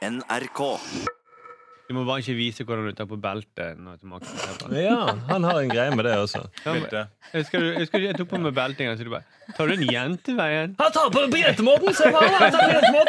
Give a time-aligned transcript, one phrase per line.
[0.00, 0.60] NRK.
[1.90, 3.80] Du må bare ikke vise hvordan du tar på beltet.
[3.82, 4.76] Du.
[4.78, 6.44] Ja, han har en greie med det også.
[6.62, 9.26] Ja, Jeg husker, jeg husker jeg tok på meg belting, så du bare
[9.56, 10.76] Tar du den jenteveien?
[10.78, 11.90] Han tar på jentemåten!
[11.98, 13.02] Se han tar på!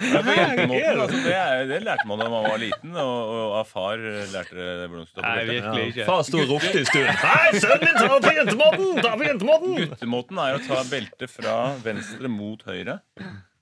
[0.00, 3.66] Ja, for altså, det, er, det lærte man da man var liten, og, og av
[3.68, 6.06] far lærte det hvordan man skulle Nei, på virkelig ikke.
[6.06, 7.10] Far sto og ropte i stuen.
[7.24, 9.02] Hei, sønnen min, ta på jentemåten!
[9.02, 9.76] Ta på jentemåten!
[9.82, 13.00] Guttemåten er å ta beltet fra venstre mot høyre,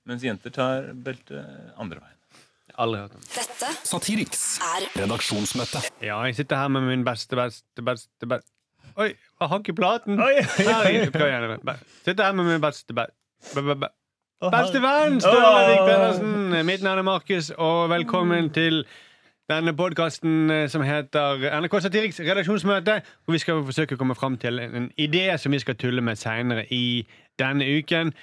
[0.07, 2.18] mens jenter tar beltet andre veien.
[2.79, 3.23] Aldri hørt om.
[3.35, 5.81] Dette Satiriks er redaksjonsmøte.
[6.05, 8.51] Ja, jeg sitter her med min beste, beste, beste, beste.
[8.99, 9.09] Oi,
[9.39, 10.19] hva har i platen?
[10.19, 10.65] Oi, oi, oi.
[10.69, 11.81] Herregud, prøv igjen.
[12.07, 13.09] Sitter her med min beste, be-
[13.53, 16.65] be- be- be- beste venn, Ståle Vik Pedersen.
[16.67, 18.85] Mitt navn er Markus, og velkommen til
[19.51, 22.99] denne podkasten som heter NRK Satiriks redaksjonsmøte.
[23.25, 26.19] Hvor vi skal forsøke å komme fram til en idé som vi skal tulle med
[26.21, 27.03] seinere i
[27.39, 28.13] denne uken.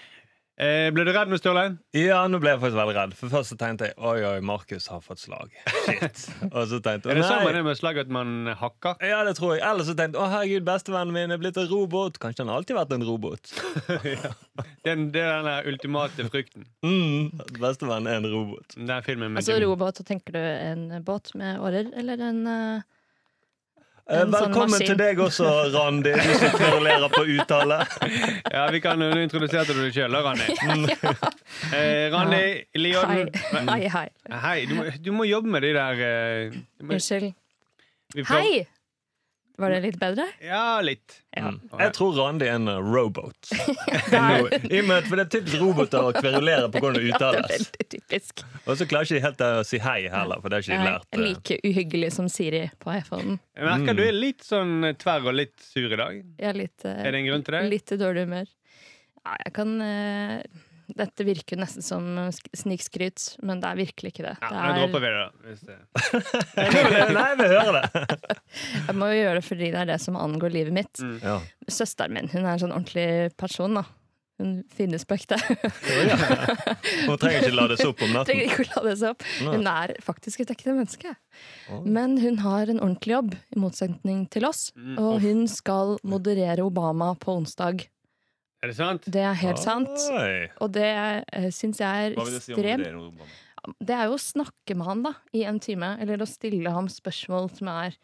[0.57, 1.75] Eh, ble du redd nå, Sturlein?
[1.93, 3.15] Ja, nå ble jeg faktisk veldig redd.
[3.19, 5.53] For først så tenkte jeg oi, oi, Markus har fått slag.
[5.85, 6.23] Shit.
[6.49, 8.97] Og så tenkte Er det sånn man med det med slag at man hakker?
[9.05, 9.63] Ja, det tror jeg.
[9.69, 12.17] Eller så tenkte jeg å herregud, bestevennen min er blitt en robot.
[12.23, 13.53] Kanskje han alltid har vært en robot.
[14.87, 16.65] Den, det er den ultimate frykten.
[16.87, 18.77] Mm, bestevennen er en robot.
[18.79, 22.83] Den filmen med Altså robot, så tenker du en båt med årer, eller en Eh,
[24.07, 27.79] En sånn velkommen sånn til deg også, Randi, du som kverulerer på uttale.
[28.57, 30.47] Ja, vi kan jo introdusere deg sjøl, Randi.
[31.75, 32.53] Eh, Randi Hei.
[32.79, 33.31] Lioden.
[33.67, 34.07] Hei, hei.
[34.45, 36.55] Hei, du, må- du må jobbe med de der eh,
[36.87, 37.33] må- Unnskyld.
[38.15, 38.67] vi Hei!
[39.57, 40.25] Var det litt bedre?
[40.45, 41.15] Ja, litt.
[41.33, 41.49] Ja.
[41.55, 41.61] Mm.
[41.81, 43.49] Jeg tror Randi er en uh, robot.
[44.13, 47.71] I og med for Det er typisk roboter å kverulere på hvordan det uttales.
[47.89, 48.43] typisk.
[48.67, 50.91] Og så klarer ikke de helt å si hei heller, for det har ikke de
[50.91, 51.09] lært.
[51.17, 51.25] eh.
[51.25, 53.39] like uhyggelig som Siri på iPhonen.
[53.57, 56.21] Jeg merker du er litt sånn tverr og litt sur i dag.
[56.39, 57.65] Er litt, eh, Er det en grunn til det?
[57.73, 58.53] litt dårlig humør.
[59.27, 60.43] Ja, jeg kan eh,
[60.87, 62.05] Dette virker nesten som
[62.55, 64.37] snikskryt, men det er virkelig ikke det.
[64.41, 65.31] Ja, det Nå er, dropper vi det, da.
[65.51, 65.79] Hvis det.
[67.17, 68.39] Nei, vi hører det!
[68.87, 71.03] jeg må jo gjøre det fordi det er det som angår livet mitt.
[71.03, 71.17] Mm.
[71.25, 71.39] Ja.
[71.69, 73.09] Søsteren min hun er en sånn ordentlig
[73.41, 73.75] person.
[73.81, 73.83] da
[74.39, 75.39] Hun finnes på ekte.
[77.07, 78.43] Hun trenger ikke lades opp om Trenger natten.
[78.45, 79.27] ikke å la det seg opp.
[79.43, 81.15] Hun er faktisk et ekte menneske.
[81.87, 84.69] Men hun har en ordentlig jobb, i motsetning til oss.
[84.77, 87.87] Mm, Og hun skal moderere Obama på onsdag.
[88.67, 89.05] Er det sant?
[89.15, 89.93] Det er helt sant.
[90.11, 90.49] Oi.
[90.65, 93.29] Og det uh, syns jeg er ekstremt det si?
[93.83, 96.91] Det er jo å snakke med han da i en time, eller å stille ham
[96.91, 97.99] spørsmål som er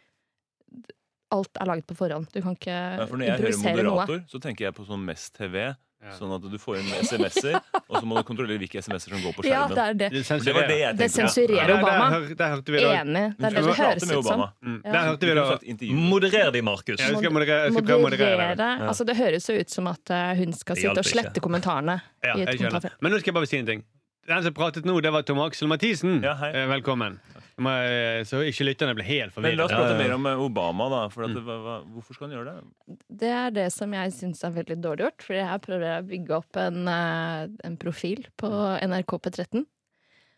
[1.33, 2.27] Alt er laget på forhånd.
[2.28, 4.28] Du kan ikke Ja, for når jeg hører moderator, noe.
[4.28, 5.55] så tenker jeg på sånn Mest-TV.
[5.62, 5.71] Ja.
[6.19, 9.37] Sånn at du får inn SMS-er, og så må du kontrollere hvilke SMS-er som går
[9.37, 9.75] på Ja, skjermen.
[9.77, 10.09] det er det.
[10.17, 12.35] Det, det var det jeg Det sensurerer Ja, der, der, Obama.
[12.41, 12.89] der hørte vi det.
[12.91, 13.23] Enig.
[13.39, 14.43] Det er det det høres ut som.
[14.67, 14.81] Mm.
[14.85, 14.93] Ja.
[14.97, 15.95] Der hørte vi intervju.
[16.11, 16.99] Moderer de, Markus.
[16.99, 17.69] Ja, vi skal moderere.
[17.69, 18.49] Jeg skal prøve å moderere.
[18.51, 18.59] det.
[18.59, 18.71] det.
[18.91, 21.47] Altså, det høres jo ut som at eh, hun skal sitte og slette ikke.
[21.47, 22.01] kommentarene.
[22.27, 22.34] Ja.
[22.34, 23.84] Men nå skal jeg bare si en ting.
[24.27, 26.19] Den som pratet nå, det var Tom Aksel Mathisen.
[26.23, 26.51] Ja, hei.
[26.51, 27.21] Eh, Velkommen.
[27.59, 29.53] Eh, Så ikke lytterne blir helt forvirret.
[29.53, 30.09] Men la oss prate Ja, ja, ja.
[30.09, 31.09] mer om eh, Obama, da.
[31.09, 31.45] For at Mm.
[31.45, 32.97] hva, hvorfor skal han gjøre det?
[33.11, 35.23] Det er det som jeg syns er veldig dårlig gjort.
[35.23, 38.49] Fordi jeg prøver å bygge opp en, eh, en profil på
[38.83, 39.67] NRK P13.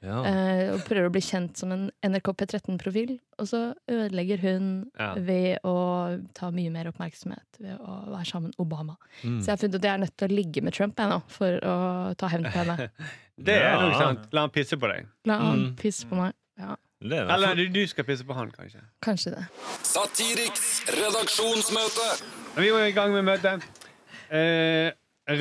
[0.05, 0.21] Ja.
[0.23, 3.19] eh, og prøver å bli kjent som en NRK P13-profil.
[3.39, 5.15] Og så ødelegger hun Ja.
[5.15, 8.97] ved å ta mye mer oppmerksomhet ved å være sammen med Obama.
[9.23, 9.39] Mm.
[9.41, 11.23] Så jeg har funnet at jeg er nødt til å ligge med Trump jeg nå,
[11.29, 12.91] for å ta hevn på henne.
[13.43, 13.81] Det er Ja.
[13.81, 14.33] nok sant.
[14.35, 15.07] La han pisse på deg.
[15.25, 15.77] La han Mm.
[15.77, 16.35] pisse på meg.
[16.59, 18.81] Ja, Eller du, du skal pisse på han, kanskje.
[19.05, 19.45] kanskje det.
[19.85, 22.07] Satiriks redaksjonsmøte.
[22.57, 23.65] Vi var i gang med møtet.
[24.33, 24.91] Eh,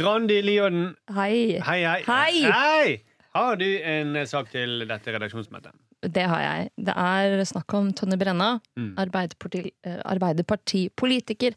[0.04, 1.60] Randi Lioden, Hei.
[1.64, 2.02] hei, hei.
[2.08, 2.44] Hei!
[2.52, 2.98] Hei!
[3.34, 5.72] Har du en sak til dette redaksjonsmøtet?
[6.04, 6.70] Det har jeg.
[6.84, 8.94] Det er snakk om Tonje Brenna, Mm.
[9.00, 11.54] Arbeiderparti, eh, Arbeiderpartipolitiker.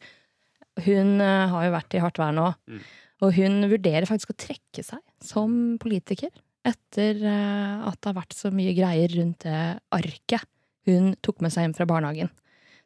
[0.86, 2.80] Hun eh, har jo vært i hardt vær nå, Mm.
[3.22, 6.30] og hun vurderer faktisk å trekke seg som politiker.
[6.66, 9.60] Etter eh, at det har vært så mye greier rundt det
[9.94, 10.48] arket
[10.86, 12.28] hun tok med seg hjem fra barnehagen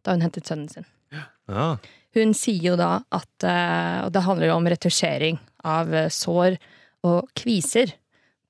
[0.05, 0.87] da hun hentet sønnen sin.
[1.51, 1.75] Ja.
[2.17, 5.37] Hun sier jo da at eh, Og det handler jo om retusjering
[5.69, 6.57] av eh, sår
[7.05, 7.93] og kviser.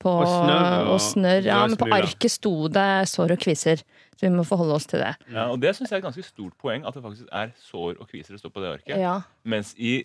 [0.01, 1.43] På, Og snørr og- og snørr.
[1.45, 3.83] Ja, men på arket sto det sår og kviser.
[4.21, 5.15] Så vi må forholde oss til det.
[5.33, 7.95] Ja, og Det syns jeg er et ganske stort poeng, at det faktisk er sår
[7.97, 8.99] og kviser det står på det arket.
[9.01, 9.15] Ja.
[9.49, 10.03] Mens i,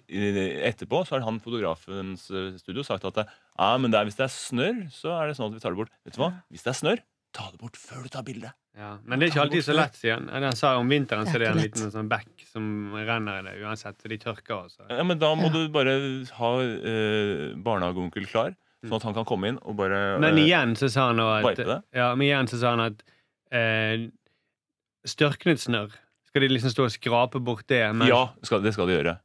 [0.64, 3.26] etterpå så har han fotografens eh, studio sagt at det,
[3.58, 5.76] ja, men det er, hvis det er snørr, så er det sånn at vi tar
[5.76, 5.92] det bort.
[6.08, 6.30] Vet du hva?
[6.48, 7.02] Hvis det er snørr,
[7.36, 8.56] ta det bort før du tar bildet.
[8.76, 8.94] Ja.
[9.04, 10.28] Men det er ikke alltid så lett, sier han.
[10.32, 12.66] Han sa om vinteren så er det Det er en liten sånn bekk som
[12.96, 14.88] renner i det uansett, så de tørker også.
[14.92, 15.52] Ja, men Da må Ja.
[15.52, 15.94] du bare
[16.40, 20.76] ha eh, barnehageonkel klar, sånn at han kan komme inn og bare Men eh, igjen
[20.76, 21.78] så sa han at det?
[21.96, 23.00] Ja, men igjen så sa han at
[23.56, 24.06] eh,
[25.06, 25.94] størknet snørr
[26.29, 27.82] Skal de liksom stå og skrape bort det?
[27.97, 29.17] Mens Ja, skal, det skal de gjøre.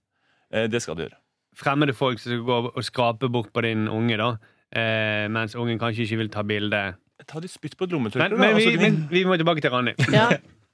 [0.53, 1.17] Eh, det skal de gjøre.
[1.57, 4.29] fremmede folk som skal gå og skrape bort på din unge, da,
[4.71, 6.83] eh, mens ungen kanskje ikke vil ta bilde
[7.27, 8.29] Ta de spytt på et Men, lommetørkle.
[8.29, 9.93] da, men, vi, altså, men vi må tilbake til Randi.
[10.15, 10.29] Ja,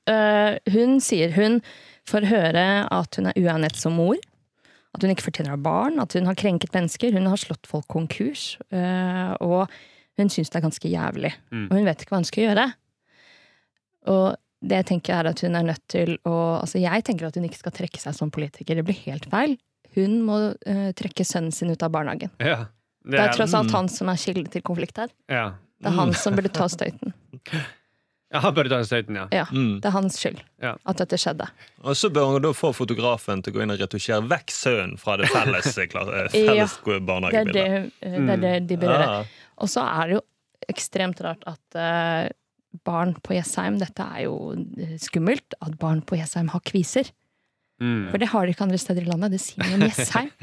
[0.08, 1.58] eh, hun sier hun
[2.08, 2.64] får høre
[2.94, 4.16] at hun er uegnet som mor.
[4.96, 7.12] At hun ikke fortjener å ha barn, at hun har krenket mennesker.
[7.12, 8.56] Hun har slått folk konkurs.
[8.72, 9.68] eh, og
[10.18, 11.34] hun syns det er ganske jævlig.
[11.52, 11.68] Mm.
[11.68, 12.74] Og hun vet ikke hva hun skal gjøre.
[14.08, 14.36] Og
[14.68, 17.46] det tenker jeg er at hun er nødt til å Altså, jeg tenker at hun
[17.46, 18.80] ikke skal trekke seg som politiker.
[18.80, 19.58] Det blir helt feil.
[19.98, 22.34] Hun må uh, trekke sønnen sin ut av barnehagen.
[22.42, 22.66] Ja.
[23.08, 25.14] Det er tross alt han som er kilde til konflikt her.
[25.32, 25.54] ja.
[25.78, 27.14] Det er han som burde ta støyten.
[28.28, 29.28] Ja, han burde ta støyten, ja.
[29.32, 29.80] Ja, Mm.
[29.80, 30.74] Det er hans skyld Ja.
[30.84, 31.48] at dette skjedde.
[31.80, 34.98] Og så bør hun da få fotografen til å gå inn og retusjere vekk sønnen
[35.00, 36.68] fra det felles, felles eh, Ja,
[37.00, 37.54] barnehagebildet.
[37.54, 39.08] Det er det, eh, det, er det de bør gjøre.
[39.08, 39.48] Ja.
[39.64, 40.22] Og så er det jo
[40.76, 42.28] ekstremt rart at eh,
[42.88, 45.58] barn på Jessheim Dette er jo eh, skummelt.
[45.64, 47.12] At barn på Jessheim har kviser.
[47.82, 48.10] Mm.
[48.10, 49.36] For det har de ikke andre steder i landet.
[49.36, 50.34] Det sier noe om Jessheim.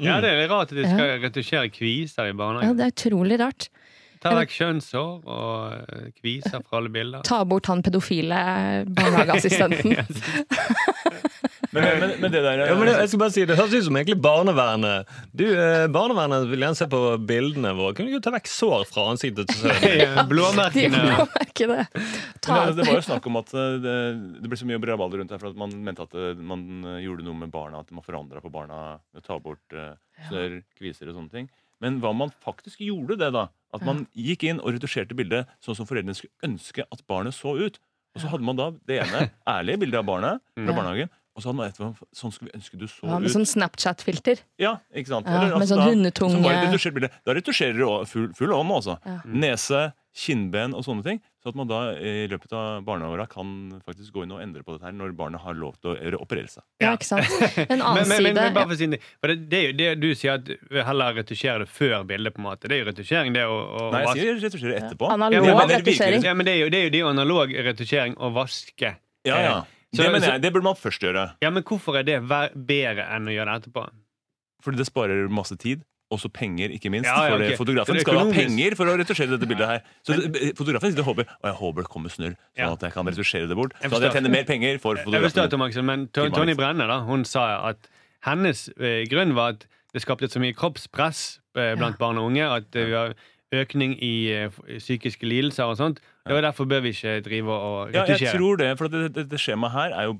[0.00, 2.70] Ja, det er litt rart at de skal retusjere kviser i barnehagen.
[2.70, 3.66] Ja, det er utrolig rart.
[4.22, 7.24] Ta vekk kjønnshår og eh, kviser fra alle bilder.
[7.26, 8.38] Ta bort han pedofile
[8.96, 9.92] barnehageassistenten.
[11.72, 13.86] Men, men, men det der Ja, men det, jeg skal bare si, det høres ut
[13.86, 15.08] som egentlig barnevernet.
[15.32, 17.94] Du, eh, Barnevernet vil gjerne se på bildene våre.
[17.96, 20.12] Kunne du ta vekk sår fra ansiktet til sønnen?
[20.18, 21.00] De Blåmerkene.
[21.16, 21.26] må
[21.72, 21.86] det.
[22.44, 23.96] Ta, Men det, det var jo snakk om at eh, det,
[24.44, 26.98] det ble så mye rabalder rundt her for at man mente at eh, man eh,
[27.06, 28.82] gjorde noe med barna, at man forandra på barna
[29.14, 29.94] ved å ta bort eh,
[30.28, 31.48] snørr, kviser og sånne ting.
[31.82, 33.48] Men hva man faktisk gjorde det, da.
[33.74, 37.56] At man gikk inn og retusjerte bildet sånn som foreldrene skulle ønske at barnet så
[37.58, 37.80] ut.
[38.12, 39.22] Og så hadde man da det ene
[39.56, 40.76] ærlige bildet av barnet fra Ja.
[40.76, 41.10] barnehagen.
[41.32, 43.32] Og så hadde man etterpå sånn skulle vi ønske du så ja, med ut.
[43.32, 44.42] sånn Snapchat-filter.
[44.60, 45.26] Ja, ikke sant?
[45.32, 46.42] Ja, med sånn da- hundetunge.
[46.44, 46.52] var
[47.08, 47.18] et.
[47.24, 48.98] Da retusjerer du full, full ånd, altså.
[49.08, 49.20] Ja.
[49.24, 51.20] Nese, kinnben og sånne ting.
[51.42, 54.74] Så at man da i løpet av barneåra kan faktisk gå inn og endre på
[54.76, 56.62] dette her når barnet har lov til å operere seg.
[56.84, 57.32] Ja, ikke sant?
[57.72, 60.10] En annen men, men, side men bare for å si det, for det, det du
[60.14, 60.52] sier at
[60.86, 62.68] heller retusjere det før bildet, på en måte.
[62.68, 65.08] Det er jo retusjering, det å, å Nei, jeg sier retusjere etterpå.
[65.16, 66.22] Analog Ja, men- men retusjering.
[66.28, 68.92] Ja, men det er jo, det er jo, det er jo analog retusjering å vaske.
[69.24, 69.56] Ja, ja.
[69.94, 71.34] Så- Det mener jeg, det burde man først gjøre.
[71.42, 73.88] Ja, men hvorfor er det bedre enn å gjøre det etterpå?
[74.64, 75.82] Fordi det sparer masse tid.
[76.12, 77.08] Også penger, ikke minst.
[77.08, 79.80] Ja, ja, det, fotografen skal ha penger for å retusjere dette bildet her.
[80.04, 80.12] Så
[80.58, 82.72] fotografen sitter og håper Og jeg håper det kommer snørr, sånn Ja.
[82.72, 83.72] at jeg kan retusjere det bort.
[83.80, 85.48] Så at jeg tjener mer penger for Jeg fotografen.
[85.50, 87.88] Tom men To- Tony Brenner Brenne da, hun sa at
[88.26, 92.44] hennes eh, grunn var at det skapte så mye kroppspress eh, blant barn og unge
[92.44, 93.14] at vi har
[93.52, 96.00] økning i eh, psykiske lidelser og sånt.
[96.22, 99.24] Det var Derfor bør vi ikke drive og Ja, jeg tror det, for Dette det,
[99.32, 100.14] det skjemaet her er jo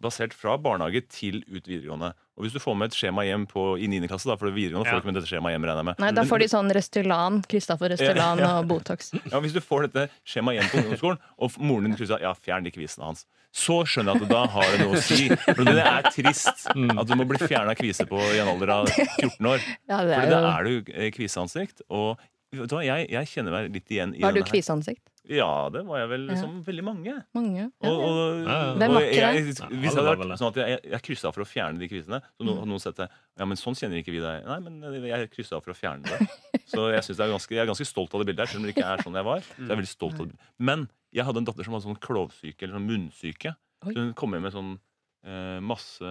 [0.00, 2.12] basert fra barnehage til ut videregående.
[2.38, 4.00] Og hvis du får med et skjema hjem på, i 9.
[4.08, 4.94] klasse, da, for det videregående Ja.
[4.94, 6.00] får du ikke med dette skjemaet hjem, regner jeg med.
[6.00, 8.54] Nei, da får de sånn Restylane, Kristoffer Røstelan Ja, ja.
[8.62, 9.12] og Botox.
[9.32, 12.64] Ja, Hvis du får dette skjemaet hjem på ungdomsskolen, og moren din krysser ja, fjern
[12.64, 15.28] de kvisene hans, så skjønner jeg at da har det noe å si.
[15.44, 18.88] For det er trist at du må bli fjerna kvise på i en alder av
[19.20, 19.60] 14 år.
[19.92, 21.84] Ja, det For er da jo er du eh, kviseansikt.
[21.92, 22.16] Og
[22.52, 25.08] jeg, jeg kjenner meg litt igjen i Var du kviseansikt?
[25.30, 26.34] Ja, det var jeg vel Ja.
[26.36, 27.12] som veldig mange.
[27.32, 27.68] Mange.
[27.80, 28.74] Og, og, Ja, ja.
[28.74, 29.68] Hvem og var ikke jeg, det?
[29.80, 32.46] hvis hadde vært sånn at jeg, jeg kryssa for å fjerne de kvisene, så Mm.
[32.48, 33.08] noen, hadde noen sett det
[33.38, 34.44] Ja, men sånn kjenner ikke vi deg.
[34.44, 36.28] Nei, men jeg kryssa for å fjerne det.
[36.66, 38.66] Så jeg, synes er ganske, jeg er ganske stolt av det bildet her, selv om
[38.66, 39.40] det ikke er sånn jeg var.
[39.40, 40.36] Så jeg er veldig stolt av det.
[40.58, 43.54] Men jeg hadde en datter som hadde sånn klovsyke, eller sånn munnsyke.
[43.86, 44.78] Så hun kom hjem med sånn
[45.24, 46.02] eh, masse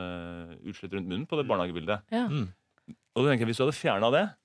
[0.64, 2.02] utslett rundt munnen på det barnehagebildet.
[2.12, 2.28] Ja.
[2.32, 2.48] Mm.
[3.16, 4.36] Og da tenker jeg, hvis du hadde fjerna det, Mm.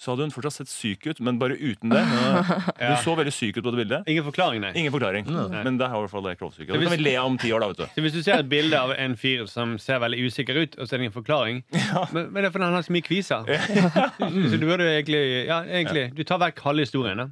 [0.00, 2.00] Så hadde hun fortsatt sett syk ut, men bare uten det.
[2.80, 2.92] Ja.
[2.94, 4.06] Hun så veldig syk ut på det bildet.
[4.08, 4.70] Ingen forklaring, nei.
[4.78, 5.26] Ingen forklaring.
[5.28, 5.62] Nei.
[5.66, 6.36] Men det har i hvert fall det.
[6.38, 7.86] Så det kan hvis- vi le av om ti år, da, vet du.
[7.96, 10.86] Så Hvis du ser et bilde av en fyr som ser veldig usikker ut, og
[10.86, 11.62] så er det ingen forklaring
[12.14, 13.50] men, men det er fordi han har så mye kviser.
[14.50, 16.06] Så du burde egentlig Ja, egentlig.
[16.16, 17.28] Du tar vekk halve historien, da.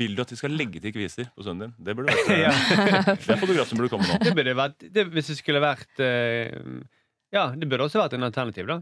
[0.00, 1.72] Vil du at de skal legge til kviser på sønnen din?
[1.86, 2.52] Det burde vært Ja.
[3.14, 4.18] Det er fotograf som burde komme nå.
[4.24, 6.50] Det burde vært det, Hvis det skulle vært eh,
[7.36, 8.80] Ja, det burde også vært en alternativ, da.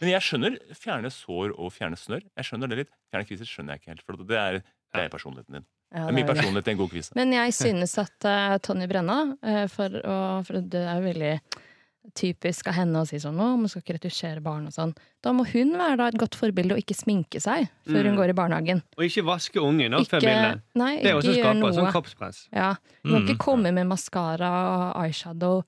[0.00, 2.22] Men jeg skjønner fjerne sår og fjerne snørr.
[2.36, 2.92] Jeg skjønner det litt.
[3.10, 4.02] Fjerne kviser skjønner jeg ikke helt.
[4.06, 4.52] For det er,
[4.94, 5.66] det er personligheten din.
[5.92, 7.12] Ja, Det er mye er personlighet i en god kvise.
[7.14, 11.34] Men jeg synes at uh, Tonje Brenna, uh, for, å, for det er veldig
[12.18, 14.94] typisk av henne å si sånn 'Å, man skal ikke retusjere barn' og sånn.
[15.22, 18.18] Da må hun være da et godt forbilde og ikke sminke seg før hun Mm.
[18.18, 18.82] går i barnehagen.
[18.98, 20.62] Og ikke vaske ungen opp før bildet.
[20.74, 22.48] nei, Det er også skaper sånn kroppspress.
[22.52, 22.74] Ja,
[23.04, 23.28] Hun må Mm.
[23.28, 24.50] ikke komme med maskara
[24.96, 25.62] og eyeshadow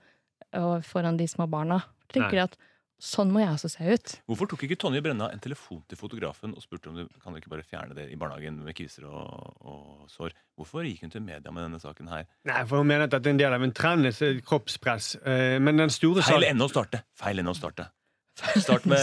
[0.54, 1.84] og foran de små barna.
[2.12, 2.42] Tenker Nei.
[2.42, 2.56] at
[3.02, 4.12] sånn må jeg også se ut.
[4.30, 7.40] Hvorfor tok ikke Tonje Brenna en telefon til fotografen og spurte om du kan du
[7.40, 10.36] ikke bare fjerne det i barnehagen med kviser og, og sår?
[10.56, 12.28] Hvorfor gikk hun til media med denne saken her?
[12.48, 14.08] Nei, for Hun mener at det er en del av en trend,
[14.46, 15.14] kroppspress.
[15.24, 17.02] Eh, Men den store Feil saken ende å starte!
[17.18, 17.90] Feil ende å starte.
[18.34, 18.98] Start med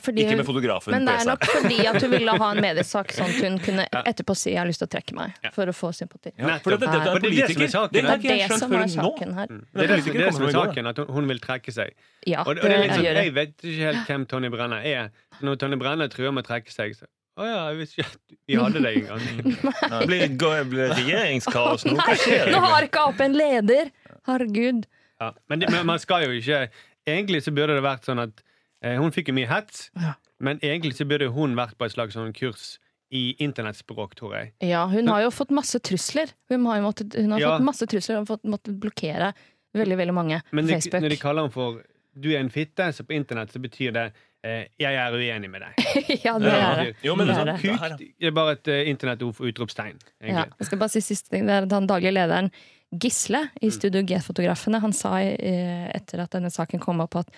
[0.00, 2.60] fordi ikke hun- med fotografen Men det er nok fordi at hun ville ha en
[2.64, 5.50] mediesak sånn at hun kunne etterpå si 'jeg har lyst til å trekke meg' Ja.
[5.52, 6.32] for å få sympati.
[6.38, 7.68] Ja, for det, det er det er politiker.
[7.68, 7.92] saken.
[7.92, 9.46] Det Det er det som er saken her.
[9.46, 11.90] Det er det, som- det, er er saken, at hun, vil trekke seg.
[12.26, 14.50] Ja, Og det, og det det er litt sånn, jeg vet ikke helt hvem Tonje
[14.50, 15.10] Brenna er.
[15.42, 17.06] Når Tonje Brenna truer med å trekke seg, så-
[17.38, 19.20] Å ja, jeg visste ikke at vi hadde det engang.
[20.08, 21.94] Blir, Det blir det regjeringskaos nå?
[21.94, 22.50] Hva skjer?
[22.50, 23.90] Nå har ikke Ap en leder!
[24.26, 24.86] Herregud.
[25.20, 25.32] Ja.
[25.48, 26.68] Men, det, men man skal jo ikke
[27.08, 28.42] Egentlig så burde det vært sånn at
[28.84, 30.14] eh, hun fikk jo mye hets, Ja.
[30.40, 32.76] men egentlig så burde hun vært på et slags sånn kurs
[33.10, 34.52] i internettspråk, tror jeg.
[34.68, 36.28] Ja, hun har jo fått masse trusler.
[36.52, 37.54] Hun har, jo måttet, hun har Ja.
[37.56, 39.32] fått masse trusler og fått, måttet blokkere
[39.74, 41.02] veldig, veldig mange på Men Facebook.
[41.02, 41.82] når de kaller henne for
[42.18, 44.12] 'du er en fitte', så på internett så betyr det
[44.44, 45.74] eh, 'jeg er uenig med deg'.
[46.24, 46.96] ja, det er det.
[47.02, 47.60] Jo, men Det er det.
[47.60, 49.98] sånn, Kuk det er bare et uh, internettord for utropstegn.
[50.22, 51.46] Ja, jeg skal bare si siste ting.
[51.46, 52.50] Det er at han daglig lederen
[52.90, 53.58] Gisle Mm.
[53.60, 57.28] i Studio G-fotografene han sa eh, etter at denne saken kom opp, at,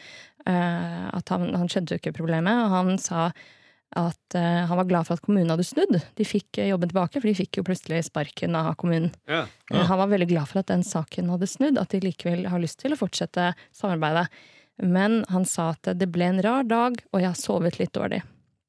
[0.47, 2.54] eh, at han, han skjønte jo ikke problemet.
[2.66, 3.30] Og han sa
[3.99, 5.97] at eh, han var glad for at kommunen hadde snudd.
[6.14, 9.11] De fikk eh, jobben tilbake, for de fikk jo plutselig sparken av kommunen.
[9.26, 9.47] Ja.
[9.73, 12.62] Eh, Han var veldig glad for at den saken hadde snudd, at de likevel har
[12.62, 14.28] lyst til å fortsette samarbeidet.
[14.80, 18.23] Men han sa at det ble en rar dag, og jeg har sovet litt dårlig.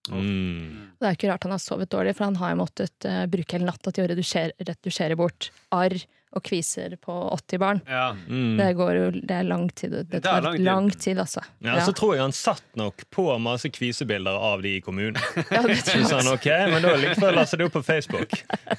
[0.09, 0.97] Mm.
[0.97, 3.69] Det er ikke rart han har sovet dårlig, for han har jo måttet bruke hele
[3.69, 5.93] natta til å redusere, redusere bort arr
[6.31, 7.81] og kviser på 80 barn.
[7.87, 8.11] Ja.
[8.27, 8.57] Mm.
[8.57, 9.91] Det går jo Det er lang tid.
[9.91, 10.65] Det, Det tar det lang tid.
[10.65, 11.41] lang tid, altså.
[11.59, 15.17] Ja, Så tror jeg han satt nok på masse kvisebilder av de i kommunen.
[15.51, 16.07] Ja, det tror jeg.
[16.07, 18.31] Så han ok, men da likevel laster det opp på Facebook.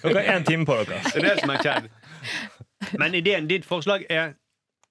[0.03, 1.03] Dere har én time på dere.
[1.13, 1.91] Det er det som er skjedd.
[2.99, 4.33] Men ideen, ditt forslag er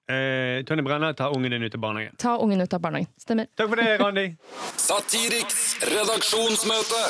[0.08, 2.14] eh, Tonje Brenna, ta ungen din ut av barnehagen.
[2.18, 3.10] Ta ungen ut av barnehagen.
[3.20, 3.46] Stemmer.
[3.58, 4.26] Takk for det, Randi.
[4.80, 7.02] Satiriks redaksjonsmøte.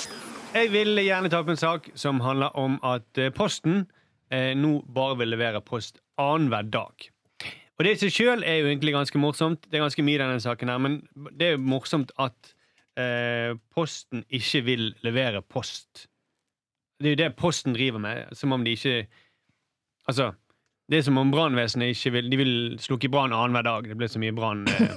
[0.53, 3.87] Jeg vil gjerne ta opp en sak som handler om at eh, Posten
[4.33, 7.09] eh, nå bare vil levere post annenhver dag.
[7.79, 9.65] Og det i seg sjøl er jo egentlig ganske morsomt.
[9.69, 11.01] Det er ganske mye i denne saken her, men
[11.39, 12.53] det er jo morsomt at
[13.01, 16.07] eh, Posten ikke vil levere post.
[17.01, 19.07] Det er jo det Posten driver med, som om de ikke
[20.11, 20.33] Altså,
[20.91, 23.89] det er som om brannvesenet ikke vil De vil slukke brann annenhver dag.
[23.89, 24.65] Det blir så mye brann.
[24.69, 24.97] Eh.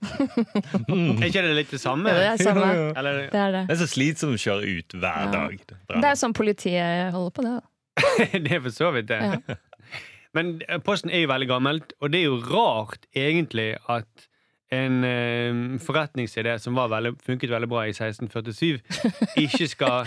[1.20, 2.10] er ikke det litt det samme?
[2.10, 2.70] Det er samme.
[2.96, 3.62] Eller, Det er det.
[3.68, 5.30] Det er så slitsomt å kjøre ut hver Ja.
[5.34, 5.58] dag.
[5.92, 7.52] Det er sånn politiet holder på, det.
[7.60, 7.69] da.
[8.44, 9.20] det er for så vidt det.
[9.20, 9.58] Ja.
[10.36, 14.28] Men eh, Posten er jo veldig gammelt, og det er jo rart egentlig at
[14.70, 18.78] en eh, forretningsidé som var veldig, funket veldig bra i 1647,
[19.44, 20.06] ikke skal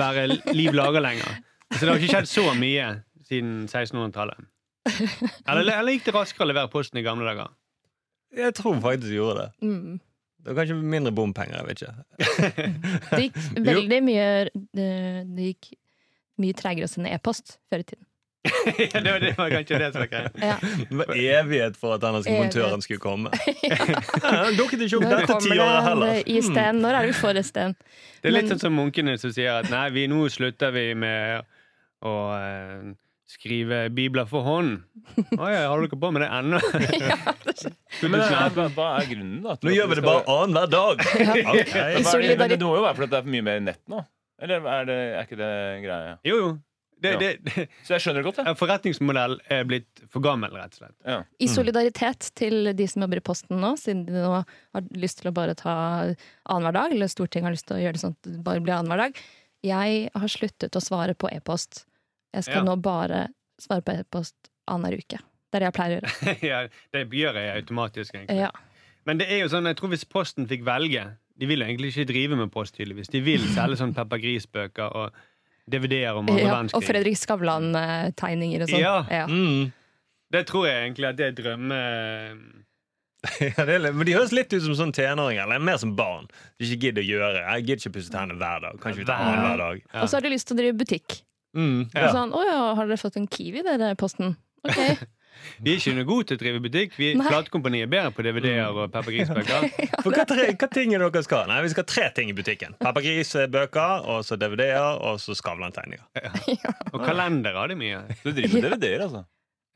[0.00, 1.42] være liv laga lenger.
[1.74, 2.88] Så det har ikke skjedd så mye
[3.28, 4.46] siden 1600-tallet.
[4.88, 7.50] Eller, eller gikk det raskere å levere posten i gamle dager?
[8.38, 9.68] Jeg tror faktisk de gjorde det.
[9.68, 9.98] Mm.
[10.38, 11.58] Det var kanskje mindre bompenger.
[11.58, 12.68] jeg vet ikke.
[13.10, 14.88] Det gikk veldig mye Det,
[15.36, 15.70] det gikk
[16.42, 18.04] mye tregere å sende e-post før i tiden.
[18.92, 20.30] det, var, det var kanskje det som var greia.
[20.40, 20.56] Ja.
[20.90, 23.32] Det var evighet for at denne montøren skulle komme.
[23.68, 26.22] Ja, Han dukket ikke opp Når dette kommer tiåret heller.
[26.24, 26.80] i sten?
[26.82, 27.74] Når er det vi får et sten?
[28.22, 31.44] Det er litt sånn som munkene som sier at nei, vi, nå slutter vi med
[32.06, 32.88] å uh,
[33.28, 34.78] skrive bibler for hånd.
[35.40, 36.60] Å ja, har dere på med det ennå?
[38.04, 38.22] Men
[38.76, 39.58] hva, er grunnen, da?
[39.66, 41.02] Nå gjør vi det bare annenhver dag.
[41.02, 41.42] Okay.
[41.98, 44.04] Er det, det må jo være fordi det er mye mer nett nå?
[44.40, 45.52] Eller er, det, er ikke det
[45.84, 46.16] greia?
[46.28, 46.48] Jo, jo.
[47.00, 47.18] Det, Ja.
[47.22, 48.46] det, det, Så jeg skjønner det godt, jeg.
[48.50, 50.96] en forretningsmodell er blitt for gammel, rett og slett.
[51.06, 51.20] Ja.
[51.38, 55.30] I solidaritet til de som jobber i Posten nå, siden de nå har lyst til
[55.30, 55.74] å bare ta
[56.50, 58.74] annenhver dag, eller Stortinget har lyst til å gjøre det sånn at det bare blir
[58.80, 59.20] annenhver dag.
[59.62, 61.84] Jeg har sluttet å svare på e-post.
[62.34, 62.66] Jeg skal Ja.
[62.66, 63.28] nå bare
[63.62, 64.34] svare på e-post
[64.66, 65.22] annenhver uke.
[65.50, 66.34] Det er det jeg pleier å gjøre.
[66.50, 66.58] ja,
[66.92, 68.40] det gjør jeg automatisk, egentlig.
[68.42, 68.50] Ja.
[69.08, 71.06] Men det er jo sånn, jeg tror hvis Posten fikk velge
[71.38, 73.08] De vil jo egentlig ikke drive med post, tydeligvis.
[73.14, 75.18] De vil selge sånn Peppa Gris-bøker og
[75.70, 76.82] DVD-er om andre Ja, og.
[76.84, 78.80] Fredrik Skavlan-tegninger og sånn.
[78.82, 79.26] Ja.
[79.30, 79.68] Mm.
[80.34, 81.78] Det tror jeg egentlig at det er drømme...
[83.42, 85.94] Ja, det er, litt- men De høres litt ut som sånn tenåringer, eller mer som
[85.98, 86.28] barn.
[86.58, 87.40] De ikke gidder å gjøre.
[87.42, 88.76] Jeg gidder ikke pusse tennene hver dag.
[88.82, 89.40] Kanskje hver, ja.
[89.42, 89.80] Hver- dag.
[89.92, 90.02] Ja.
[90.04, 91.16] Og så har de lyst til å drive butikk.
[91.58, 91.78] Mm.
[91.90, 94.78] Og sånn, 'Å ja, har dere fått en Kiwi, dere, Posten?' Ok.
[95.62, 96.96] Vi er ikke noe gode til å drive butikk.
[96.98, 99.68] Vi Platekompaniet Platekompani er bedre på DVD-er og Peppa Gris-bøker.
[100.04, 101.48] For hva, tre, hva ting er dere skal?
[101.50, 102.76] Nei, Vi skal ha tre ting i butikken.
[102.82, 106.06] Peppa Gris-bøker, og så DVD-er, og så Skavlan-tegninger.
[106.92, 108.04] Og kalender har de mye.
[108.24, 109.24] Du driver med DVD-er, altså?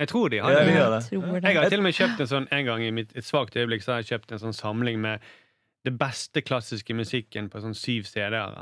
[0.02, 0.66] Jeg tror de har Ja, det.
[0.66, 1.00] Jeg gjør det.
[1.10, 1.42] tror det.
[1.44, 3.84] Jeg har til og med kjøpt en sånn en gang i mitt, et svakt øyeblikk
[3.84, 5.20] så har jeg kjøpt en sånn samling med
[5.84, 8.52] det beste klassiske musikken på sånn syv CD-er.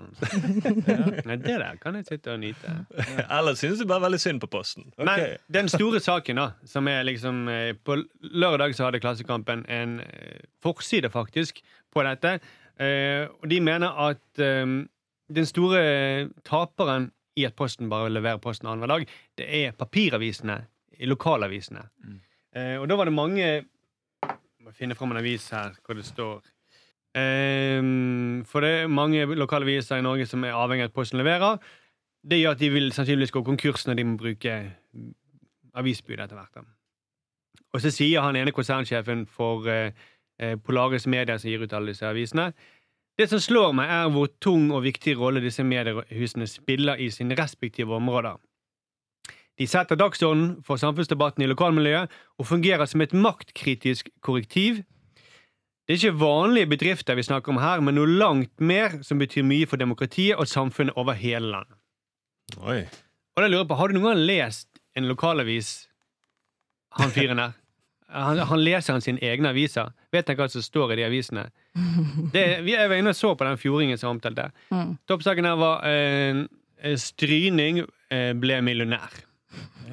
[1.28, 2.72] Nei, det der kan jeg sitte og nyte.
[3.36, 4.86] Eller synes du bare veldig synd på Posten?
[4.96, 5.04] Okay.
[5.04, 9.98] Men den store saken, da, som er liksom eh, På lørdag så hadde Klassekampen en
[10.00, 11.60] eh, forside, faktisk,
[11.92, 12.38] på dette.
[12.80, 18.90] Eh, Og de mener at den store taperen i at Posten bare leverer posten annenhver
[18.96, 19.04] dag,
[19.38, 20.56] det er papiravisene,
[21.00, 21.84] i lokalavisene.
[22.56, 26.04] Eh, Og da var det mange Jeg må finne fram en avis her hvor det
[26.08, 26.40] står
[27.18, 27.80] eh,
[28.48, 31.58] For det er mange lokale viser i Norge som er avhengig av at Posten leverer.
[32.20, 34.56] Det gjør at de vil sannsynligvis gå konkurs når de må bruke
[35.74, 36.66] avisbud etter hvert.
[37.72, 39.92] Og så sier han ene konsernsjefen for eh,
[40.64, 42.52] Polaris Media, som gir ut alle disse avisene,
[43.18, 47.36] Det som slår meg, er hvor tung og viktig rolle disse mediehusene spiller i sine
[47.36, 48.38] respektive områder.
[49.58, 54.80] De setter dagsordenen for samfunnsdebatten i lokalmiljøet og fungerer som et maktkritisk korrektiv.
[55.86, 59.46] Det er ikke vanlige bedrifter vi snakker om her, men noe langt mer som betyr
[59.46, 61.78] mye for demokratiet og samfunnet over hele landet.
[62.60, 62.82] Oi.
[63.36, 64.68] Og da lurer jeg på, Har du noen gang lest
[64.98, 65.88] en lokalavis,
[66.98, 67.56] han fyren der?
[68.10, 69.92] Han, han leser han sine egne aviser.
[70.10, 71.44] Vet han hva som står i de avisene?
[72.34, 74.48] Det, vi jeg var inne og så på den fjordingen som omtalte.
[74.74, 74.96] Mm.
[75.06, 76.40] Toppsaken her var eh,
[76.98, 79.14] Stryning eh, ble millionær.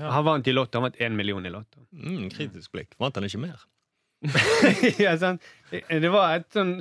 [0.02, 0.80] Han vant i Lotto.
[0.80, 1.84] Han vant én million i Lotto.
[1.94, 2.98] Mm, kritisk blikk.
[2.98, 3.62] Vant han ikke mer?
[5.04, 5.38] ja, sånn.
[5.70, 6.78] Det, var et sånn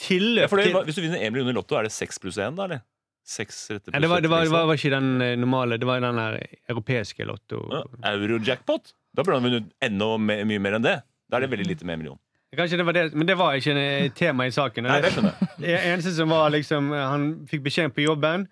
[0.00, 2.68] tilløp til hvis du vinner 1 million i Lotto, er det 6 pluss 1, da?
[2.68, 2.84] eller?
[3.26, 4.68] 6 retter ja, det, var, det, var, det var, liksom.
[4.68, 6.38] var ikke den eh, normale, det var den der
[6.70, 7.64] europeiske Lotto.
[7.72, 8.92] Ja, Eurojackpot?
[9.16, 11.00] Da burde han vunnet enda mer, mye mer enn det.
[11.26, 12.20] Da er det veldig lite med en million.
[12.56, 14.86] Kanskje det var det, men det var ikke et tema i saken.
[14.86, 15.32] Nei, det.
[15.58, 18.46] Det eneste som var liksom Han fikk beskjed på jobben,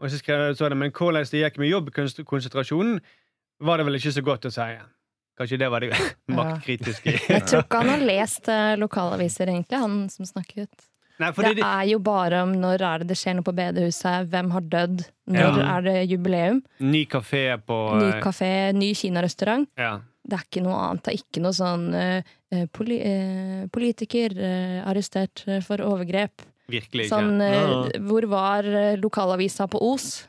[0.00, 2.98] og så skrev så det, men hvordan det gikk med jobbkonsentrasjonen,
[3.60, 4.66] var det vel ikke så godt å si.
[5.38, 5.92] Kanskje det var det
[6.38, 7.14] maktkritiske.
[7.34, 10.70] Jeg tror ikke han har lest eh, lokalaviser, egentlig, han som snakket.
[11.18, 14.26] Nei, Det det, er jo bare om når er det det skjer noe på bedehuset,
[14.32, 15.66] hvem har dødd, når Ja.
[15.76, 19.68] er det jubileum, ny kafé på ny kafé, ny kinarestaurant.
[19.78, 20.00] ja.
[20.24, 21.02] Det er ikke noe annet.
[21.04, 26.40] Det er ikke noe sånn eh, eh, poli uh, politiker uh, arrestert eh, for overgrep.
[26.72, 27.10] Virkelig ikke.
[27.12, 28.00] Sånn, eh, Ja.
[28.08, 30.24] hvor var eh, lokalavisa på Os?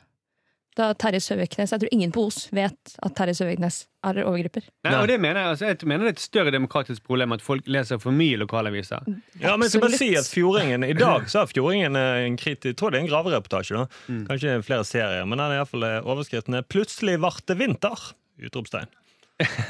[0.76, 4.66] Da Terje Søviknes Jeg tror ingen på Os vet at Terje Søviknes er overgriper.
[4.84, 7.42] Nei, og det mener jeg, altså, jeg mener det er et større demokratisk problem at
[7.42, 9.02] folk leser for mye lokalaviser.
[9.40, 12.36] Ja, men jeg skal bare si at Fjordingen I dag så har Fjordingen eh, en
[12.38, 13.80] kritisk Jeg tror det er en gravereportasje.
[13.80, 14.26] da Mm.
[14.28, 18.12] Kanskje flere serier, men den er iallfall overskriften er 'Plutselig vart det vinter'.
[18.44, 18.86] Utropstegn.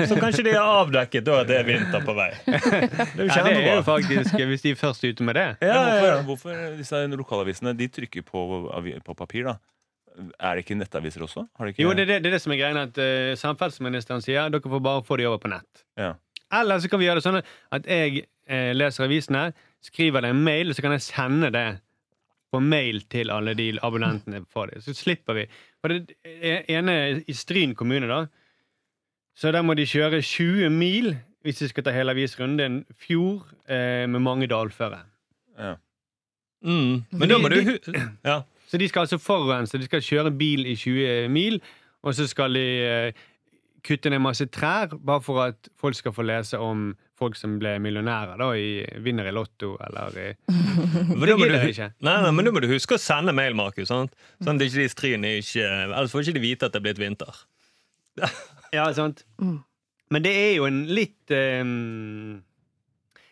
[0.06, 2.28] Så kanskje de har avdekket da at det er vinter på vei.
[2.46, 5.46] Det er jo Ja, det er jo faktisk, hvis de er først ute med det.
[5.62, 6.22] Ja, ja, hvorfor, ja.
[6.22, 8.44] hvorfor disse lokalavisene de trykker på,
[9.04, 9.56] på papir, da?
[10.16, 11.46] Er det ikke nettaviser også?
[11.58, 13.34] Har de ikke Jo, det er det, det, er det som er greia, at uh,
[13.36, 15.82] samferdselsministeren sier dere får bare få de over på nett.
[16.00, 16.14] Ja.
[16.56, 17.40] Eller så kan vi gjøre det sånn
[17.74, 19.48] at jeg eh, leser avisene,
[19.84, 21.66] skriver det en mail, og så kan jeg sende det
[22.54, 24.84] på mail til alle de abonnentene for det.
[24.86, 25.46] Så slipper vi.
[25.82, 26.14] For det
[26.70, 26.94] ene
[27.26, 28.20] i Stryn kommune, da,
[29.36, 32.56] så der må de kjøre 20 mil hvis de skal ta hele avisrunden.
[32.58, 35.02] Det er en fjord eh, med mange dalføre.
[35.58, 35.74] Ja.
[36.64, 37.04] Mm.
[37.10, 38.40] Men Men da må du hu- ja.
[38.66, 39.78] Så de skal altså forurense.
[39.78, 41.60] De skal kjøre bil i 20 mil,
[42.02, 43.24] og så skal de eh,
[43.86, 47.76] kutte ned masse trær, bare for at folk skal få lese om folk som ble
[47.80, 51.86] millionærer, da, i, vinner i Lotto, eller i Det gidder jeg ikke.
[52.04, 53.88] nei, nei, men da må du huske å sende mail, Markus.
[53.88, 54.12] Sant?
[54.44, 57.00] Sånn at ikke de stryene ikke Ellers får ikke de vite at det er blitt
[57.02, 57.38] vinter.
[58.74, 59.22] Ja, sant?
[59.40, 59.60] Mm.
[60.10, 62.42] Men det er jo en litt um,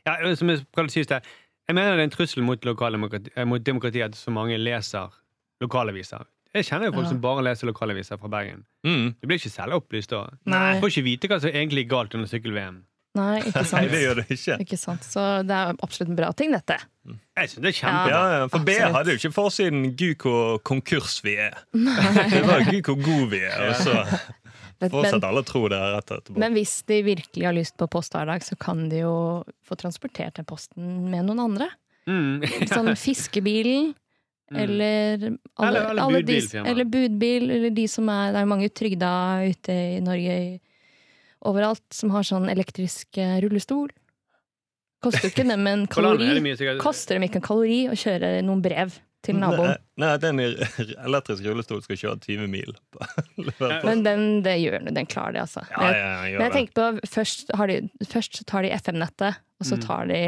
[0.06, 1.26] Ja, som jeg prøvde å si i sted,
[1.66, 5.10] jeg mener det er en trussel mot, lokaldemokrati- eh, mot demokratiet at så mange leser
[5.66, 6.24] lokalaviser.
[6.54, 7.10] Jeg kjenner jo folk Ja.
[7.10, 8.64] som bare leser lokalaviser fra Bergen.
[8.86, 9.14] Mm.
[9.20, 10.26] Du blir ikke selv opplyst da.
[10.46, 10.78] Nei.
[10.80, 12.82] Får ikke vite hva som egentlig er galt under sykkel-VM.
[13.14, 14.56] Nei, ikke Nei, det gjør det ikke.
[14.64, 15.02] Ikke sant?
[15.06, 16.78] Så det er absolutt en bra ting, dette.
[17.36, 17.80] Jeg synes det er Ja.
[17.80, 18.10] kjempebra.
[18.14, 21.58] Ja, ja, for B hadde jo ikke forsiden 'Gud hvor konkurs vi er'.
[21.74, 23.94] Det var 'Gud hvor god vi er', og så
[24.84, 24.90] Men,
[25.22, 26.36] alle å tro det rett etterpå.
[26.36, 29.76] men hvis de virkelig har lyst på post hver dag, så kan de jo få
[29.80, 31.68] transportert den posten med noen andre.
[32.06, 32.42] Mm.
[32.68, 33.94] Sånn fiskebilen,
[34.54, 34.60] Mm.
[34.62, 38.52] eller alle, Eller- eller alle de, eller budbil, eller de som er Det er jo
[38.54, 39.10] mange trygda
[39.50, 40.60] ute i Norge i-
[41.44, 43.90] overalt som har sånn elektrisk eh, rullestol.
[45.04, 46.30] Koster ikke dem en kalori.
[46.80, 49.74] Koster dem ikke en kalori å kjøre noen brev til naboen.
[49.96, 52.72] Nei, nei, den elektrisk rullestol skal kjøre 20 mil.
[53.84, 55.62] Men den, det gjør den, den klarer det, altså.
[55.70, 56.00] Ja, jeg-
[56.32, 56.56] ja, Men jeg det.
[56.58, 59.84] tenker på, først, har de, først tar de FM-nettet, og så Mm.
[59.86, 60.20] tar de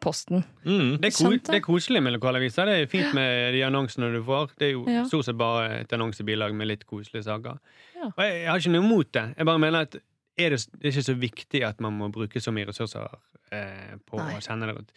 [0.00, 0.44] posten.
[0.64, 0.96] Mm.
[1.02, 1.42] Det er, det.
[1.46, 2.66] det er koselig med lokalaviser.
[2.66, 4.54] Det er fint med de annonsene du får.
[4.58, 5.04] Det er jo Ja.
[5.04, 7.58] stort sett bare et annonsebilag med litt koselige saker.
[7.96, 8.08] Ja.
[8.16, 9.26] Og jeg, jeg har ikke noe imot det.
[9.36, 9.96] Jeg bare mener at
[10.38, 13.08] er det, det er ikke så viktig at man må bruke så mye ressurser
[13.52, 14.38] eh, på Nei.
[14.38, 14.92] å sende det rundt.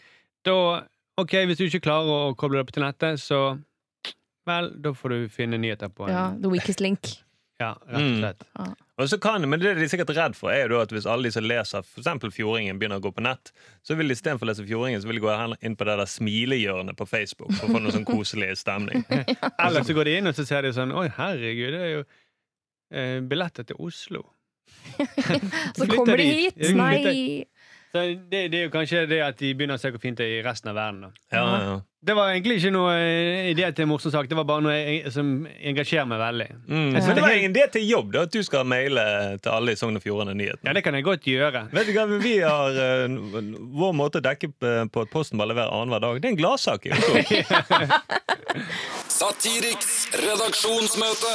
[0.45, 0.55] Da,
[1.17, 3.57] ok, Hvis du ikke klarer å koble det opp til nettet, så
[4.47, 7.17] vel, da får du finne nyheter på en Ja, The Weakest Link.
[7.59, 8.43] Ja, rett og slett.
[8.59, 8.73] Mm.
[8.95, 11.27] Og så kan, men det de er sikkert redd for, er jo at hvis alle
[11.27, 13.51] de som leser for eksempel Fjordingen, begynner å gå på nett,
[13.83, 15.33] så vil de istedenfor å lese Fjordingen, så vil de gå
[15.67, 19.03] inn på det der smilehjørnet på Facebook for å få noe sånn koselig stemning.
[19.65, 22.05] Eller så går de inn og så ser de sånn Oi, herregud, det er jo
[22.05, 24.23] eh, billetter til Oslo.
[25.75, 26.61] Så kommer de hit!
[26.77, 27.43] Nei!
[28.03, 30.39] Det, det er jo kanskje det at de begynner å se hvor fint det er
[30.39, 31.05] i resten av verden.
[31.07, 31.11] Da.
[31.35, 31.75] Ja, ja.
[32.05, 34.27] Det var egentlig ikke noe eh, idé til en morsom sak.
[34.29, 36.47] Det var bare noe jeg, som engasjerer meg veldig.
[36.69, 36.91] Mm.
[36.93, 39.05] Det var helt- en idé til jobb, da, at du skal maile
[39.41, 40.69] til alle i Sogn og Fjordane nyhetene.
[40.69, 41.63] Ja, det kan jeg godt gjøre.
[41.73, 43.41] Vet du hva, Vi har uh,
[43.81, 46.21] vår måte å dekke på at Posten bare leverer annenhver dag.
[46.21, 46.85] Det er en gladsak.
[46.85, 47.13] i Oslo.
[49.17, 51.33] Satiriks redaksjonsmøte.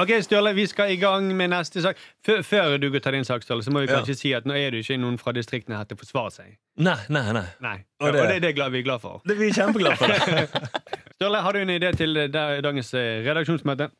[0.00, 1.98] Ok, Størle, vi skal i gang med neste sak.
[2.24, 4.54] Før, før du går til din sak, Sturle, så må vi kanskje si at nå
[4.56, 6.54] er det ikke noen fra distriktene her til å forsvare seg.
[6.80, 7.44] Nei, nei, nei.
[7.60, 7.76] Nei.
[8.00, 9.20] Og Og det- det, det er glad, vi er glad for.
[9.26, 10.48] Det, vi er kjempeglade for det.
[11.18, 13.90] Sturle, har du en idé til dagens eh, redaksjonsmøte?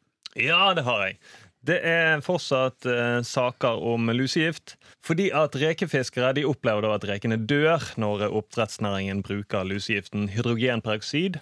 [0.41, 1.19] Ja, det har jeg.
[1.61, 4.79] Det er fortsatt uh, saker om lusegift.
[5.05, 11.37] Fordi at rekefiskere de opplever da at rekene dør når oppdrettsnæringen bruker lusegiften hydrogenperoksid.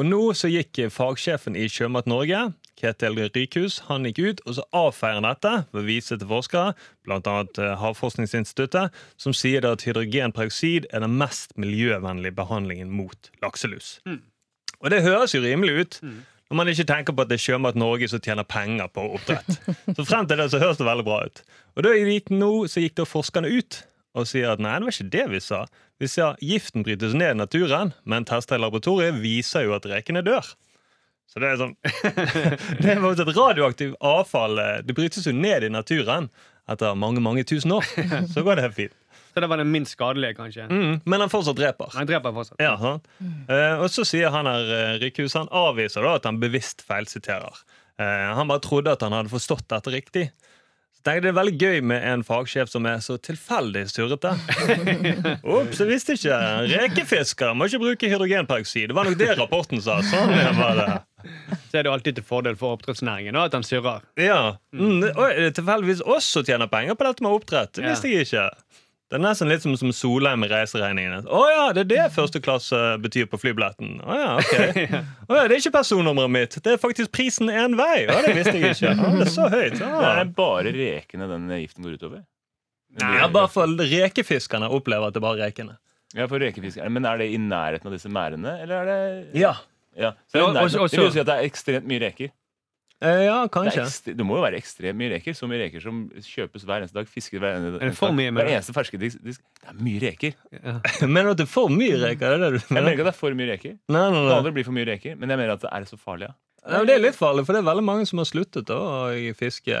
[0.00, 4.64] Og nå så gikk fagsjefen i Sjømat Norge, Ketil Rikhus, han gikk ut og så
[4.74, 6.74] avfeier han dette ved å vise til forskere,
[7.06, 7.36] bl.a.
[7.78, 8.90] Havforskningsinstituttet,
[9.20, 14.00] som sier at hydrogenperoksid er den mest miljøvennlige behandlingen mot lakselus.
[14.82, 16.00] Og det høres jo rimelig ut.
[16.50, 19.54] Når man ikke tenker på at det er Sjømat Norge som tjener penger på oppdrett.
[19.96, 21.40] Så frem til det så høres det veldig bra ut.
[21.78, 23.78] Og da gikk, nå, så gikk da forskerne ut
[24.12, 25.62] og sier at nei, det var ikke det vi sa.
[26.02, 30.20] Vi sa giften brytes ned i naturen, men tester i laboratoriet viser jo at rekene
[30.26, 30.50] dør.
[31.32, 31.76] Så det er sånn
[32.82, 34.58] Det er et radioaktivt avfall.
[34.60, 36.28] eh, Det brytes jo ned i naturen
[36.70, 37.86] etter mange, mange tusen år.
[38.30, 38.98] Så går det helt fint.
[39.32, 40.66] Så det var den minst skadelige, kanskje.
[40.68, 41.88] Mm, men han fortsatt dreper.
[41.96, 42.60] Han dreper fortsatt.
[42.60, 43.08] Ja, sant?
[43.48, 47.62] uh, og så sier han her Rikhus Han avviser da at han bevisst feilsiterer.
[47.96, 50.26] Uh, han bare trodde at han hadde forstått dette riktig.
[51.02, 54.34] Det er veldig gøy med en fagsjef som er så tilfeldig surrete.
[55.56, 56.36] Ops, jeg visste ikke.
[56.70, 58.90] Rekefiskere må ikke bruke hydrogenperoksid.
[58.92, 59.98] Det var nok det rapporten sa.
[60.06, 60.90] Sånn var det.
[61.70, 64.06] Så er det alltid til fordel for oppdrettsnæringen at han surrer.
[64.20, 64.58] Ja.
[64.74, 67.74] Mm, oi, er tilfeldigvis også tjener penger på dette med oppdrett?
[67.78, 68.46] Det visste jeg ikke.
[69.12, 71.18] Det er nesten litt som, som Solheim med reiseregningene.
[71.28, 73.98] Å ja, det er det første klasse betyr på flybilletten.
[74.00, 74.54] Å ja, ok.
[75.28, 76.56] Å ja, det er ikke personnummeret mitt.
[76.64, 78.06] Det er faktisk prisen én vei.
[78.08, 78.94] Å, det visste jeg ikke.
[78.96, 79.76] Å, det er så høyt.
[79.82, 82.22] Det er bare rekene den giften går utover.
[83.02, 85.76] Ja, bare for rekefiskerne opplever at det er bare rekene.
[86.16, 86.88] Ja, for rekefiskerne.
[86.92, 89.52] Men er det i nærheten av disse merdene, eller er det Ja,
[89.92, 92.32] Ja, så det, er nærheten- det vil jo si at det er ekstremt mye reker.
[93.02, 93.84] Eh, ja kanskje.
[94.06, 95.34] Det, det må jo være ekstremt mye reker.
[95.36, 97.08] Så mye reker som kjøpes hver eneste dag.
[97.10, 99.18] Fisker hver eneste, Er det for mye hver eneste ferske disk.
[99.26, 99.36] Det
[99.68, 100.36] er mye reker.
[101.06, 102.36] Mener du at det er for mye reker?
[102.36, 102.68] Er det du mener?
[102.68, 103.74] Jeg mener ikke at det er for mye reker.
[103.90, 104.36] Nei, nei, Det nei.
[104.38, 106.30] aldri blir for mye reker, men jeg mener at det er så farlig.
[106.30, 106.38] Ja.
[106.62, 108.78] Nei, men Det er litt farlig, for det er veldig mange som har sluttet da,
[108.78, 109.80] å fiske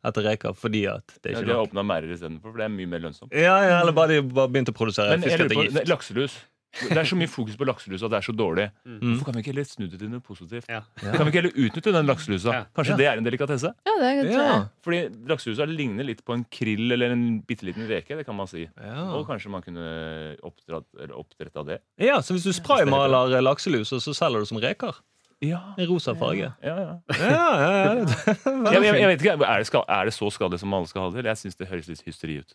[0.00, 2.64] etter reker fordi at det er Ja, ikke de har åpna merder istedenfor, for det
[2.64, 3.34] er mye mer lønnsomt.
[3.36, 5.90] Ja, ja, eller bare de bare begynte å produsere Men fisk etter gift.
[5.92, 6.38] lakselus.
[6.70, 8.68] Det er så mye fokus på lakselus at det er så dårlig.
[8.86, 8.98] Mm.
[9.02, 10.68] Hvorfor kan vi ikke heller snu det til noe positivt?
[10.70, 10.84] Ja.
[11.02, 12.52] Kan vi ikke heller utnytte den lakselusa?
[12.54, 12.62] Ja.
[12.76, 12.96] Kanskje Ja.
[13.00, 13.72] det er en delikatesse?
[13.88, 14.30] Ja, det er.
[14.30, 14.58] Ja.
[14.86, 18.16] Fordi lakselusa ligner litt på en krill eller en bitte liten reke.
[18.16, 18.68] Det kan man si.
[18.78, 19.02] Ja.
[19.18, 21.80] Og kanskje man kunne oppdratt, av oppdretta det.
[21.98, 24.94] ja, så hvis du spraymaler lakselus, så selger du som reker
[25.42, 27.00] Ja, i rosa farge ja, ja.
[27.16, 30.86] Ja, er Jeg, jeg, vet ikke, er det, ska, er det så skadelig som alle
[30.86, 31.18] skal ha det?
[31.22, 32.54] Eller jeg syns det høres litt hysteri ut.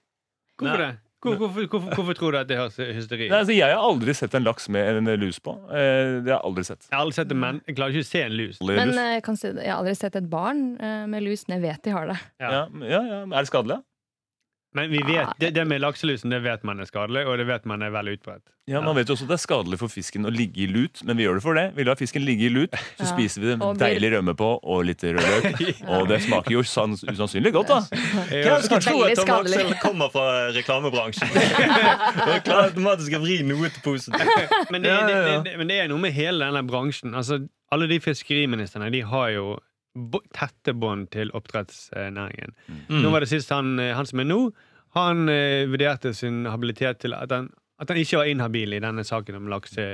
[0.61, 0.91] Hvorfor det?
[1.23, 3.29] Hvor, hvorfor, hvorfor, hvorfor tror du at det høres hysteri?
[3.31, 5.55] Nei, altså, jeg har aldri sett en laks med en lus på.
[5.71, 6.85] Eh, det har jeg aldri sett.
[6.91, 8.61] Jeg har aldri sett det, men jeg klarer ikke å se en lus.
[8.67, 11.65] Men eh, jeg, kan jeg har aldri sett et barn eh, med lus, men jeg
[11.69, 12.19] vet de har det.
[12.43, 13.19] ja, ja, ja.
[13.25, 13.81] Er det skadelig?
[14.75, 17.65] Men vi vet, det, det med lakselusen det vet man er skadelig, og det vet
[17.69, 18.43] man er veldig utbredt.
[18.67, 21.03] Ja, Man vet jo også at det er skadelig for fisken å ligge i lut,
[21.05, 21.65] men vi gjør det for det.
[21.77, 23.09] Vi lar fisken ligge i lut, så Ja.
[23.11, 25.59] spiser vi det med deilig rømme på og litt rødløk.
[25.99, 28.01] Og det smaker jo sans usannsynlig godt, da.
[28.33, 29.45] Jeg skulle tro at Tom.
[29.45, 30.25] Axel kommer fra
[30.57, 31.29] reklamebransjen?
[32.33, 34.57] Og klarer automatisk å vri noe til positivt.
[34.73, 34.97] Men det,
[35.45, 37.13] det, men det er noe med hele denne bransjen.
[37.13, 39.45] Altså, alle de fiskeriministrene de har jo
[40.35, 42.55] tette bånd til oppdrettsnæringen.
[42.67, 43.01] Mm.
[43.03, 44.39] Nå var det sist han, eh, han som er nå,
[44.95, 49.03] han eh, vurderte sin habilitet til at han, at han ikke var inhabil i denne
[49.07, 49.85] saken om lakse...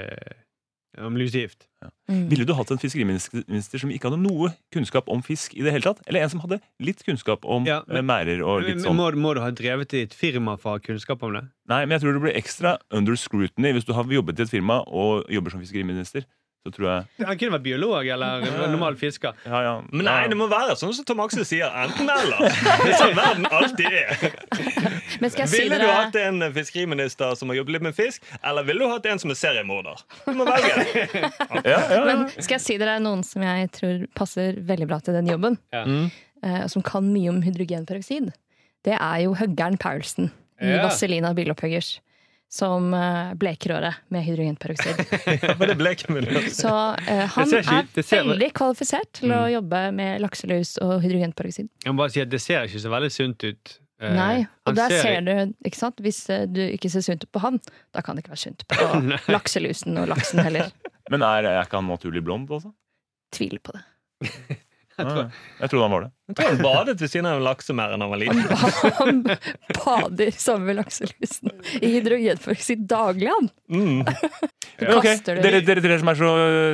[1.00, 1.70] Om lusegift.
[2.12, 2.26] Mm.
[2.28, 5.86] Ville du hatt en fiskeriminister som ikke hadde noe kunnskap om fisk i det hele
[5.86, 6.02] tatt?
[6.04, 8.98] Eller en som hadde litt kunnskap om Ja, eh, men- merder og litt sånn?
[9.00, 11.46] Må, må du ha drevet i et firma for å ha kunnskap om det?
[11.72, 14.52] Nei, men jeg tror du blir ekstra under scrutiny hvis du har jobbet i et
[14.52, 16.28] firma og jobber som fiskeriminister.
[16.62, 19.34] Så tror jeg Han kunne vært biolog eller normal fisker.
[19.50, 19.72] Ja, ja.
[19.90, 21.72] Men nei, det må være sånn som Tom Aksel sier.
[21.74, 22.44] Enten eller.
[22.84, 24.36] Det er sånn verden alltid er.
[25.24, 27.98] Men skal jeg si Ville du dere hatt en fiskeriminister som har jobbet litt med
[27.98, 30.04] fisk, eller ville du hatt en som er seriemorder?
[30.28, 31.00] Du må velge.
[31.66, 35.18] ja, ja, Men skal jeg si dere noen som jeg tror passer veldig bra til
[35.18, 35.58] den jobben?
[35.74, 35.82] Ja.
[35.88, 38.30] eh, og som kan mye om hydrogenperoksid?
[38.86, 40.30] Det er jo høggeren Paulsen
[40.62, 40.84] i Ja.
[40.86, 41.96] Vazelina Bilopphøggers.
[42.52, 43.32] Som uh,
[44.12, 44.98] med hydrogenperoksid.
[45.48, 46.50] ja, det ble ikke.
[46.52, 46.72] Så
[47.08, 51.70] eh, han ikke er ser- veldig kvalifisert til å jobbe med lakselus og hydrogenperoksid.
[51.86, 54.76] Jeg må bare si at Det ser ikke så veldig sunt ut Eh, Nei, og
[54.76, 56.00] der ser- ser du, ikke sant?
[56.02, 57.60] Hvis eh, du ikke ser sunt ut på han,
[57.94, 58.88] da kan det ikke være sunt på
[59.36, 60.72] lakselusen og laksen heller.
[61.14, 62.74] Men er, er ikke han naturlig blond, altså?
[63.36, 63.86] Tviler på det.
[65.00, 65.24] Jeg,
[65.62, 66.10] jeg trodde han var det.
[66.30, 68.42] Jeg tror han badet ved siden av en laksemerd da han var liten.
[69.00, 69.22] Han
[69.78, 73.50] bader sammen med lakselusen i hydrogenperoksid daglig, han!
[73.72, 74.04] Mm.
[74.82, 74.88] Det
[75.28, 76.30] dere, dere, dere som er så,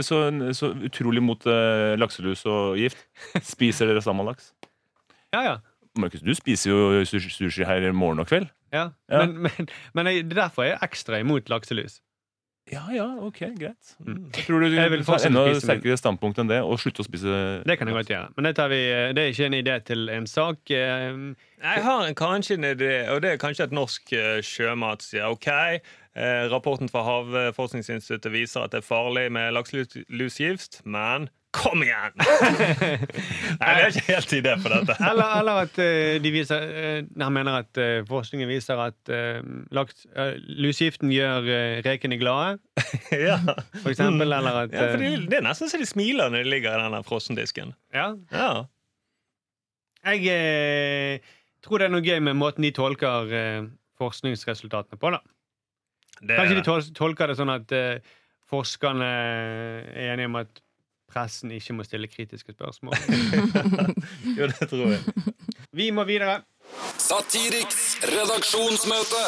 [0.08, 0.18] så,
[0.56, 3.02] så utrolig mot uh, lakselus og gift,
[3.44, 4.54] spiser dere sammen laks?
[5.36, 5.56] Ja, ja.
[6.00, 8.48] Markus, du spiser jo sushi, her her morgen og kveld.
[8.72, 8.90] ja.
[9.12, 9.26] Ja.
[9.26, 12.00] Men, men, men jeg, det er derfor jeg er ekstra imot lakselus.
[12.72, 13.94] Ja, ja, ok, greit.
[14.04, 14.26] Mm.
[14.36, 17.38] Jeg tror du Jeg vil ta enda sterkere standpunkt enn det, og slutte å spise
[17.64, 18.34] Det kan jeg godt gjøre.
[18.36, 18.80] Men det, tar vi,
[19.16, 20.60] det er ikke en idé til en sak.
[20.76, 21.22] eh,
[21.64, 25.32] Jeg har en, kanskje en idé, og det er kanskje at norsk eh, sjømat sier
[25.32, 25.48] OK.
[25.48, 32.14] Eh, rapporten fra Havforskningsinstituttet viser at det er farlig med lakselusgift, men kom igjen!
[33.62, 34.98] Nei, vi har ikke helt idé på dette.
[35.00, 39.14] Eller, eller at eh, de viser eh, Han mener at eh, forskningen viser at
[39.74, 40.06] laks,
[40.60, 41.48] lusegiften gjør
[41.88, 42.58] rekene glade,
[43.30, 43.40] ja.
[43.82, 44.28] for eksempel.
[44.28, 47.04] Eller at Ja, eh, det, er nesten så de smiler når de ligger i denne
[47.08, 47.76] frossendisken.
[47.96, 48.14] ja.
[48.32, 48.66] Ja.
[50.08, 51.26] Jeg eh,
[51.66, 53.66] tror det er noe gøy med måten de tolker eh,
[54.00, 55.12] forskningsresultatene på.
[55.12, 55.20] da
[56.22, 58.00] Det, Kanskje de tolker det sånn at eh,
[58.48, 60.62] forskerne er enige om at
[61.12, 62.96] pressen ikke må stille kritiske spørsmål.
[64.38, 65.34] jo, det tror jeg.
[65.78, 66.42] Vi må videre.
[67.00, 69.22] Satiriks redaksjonsmøte.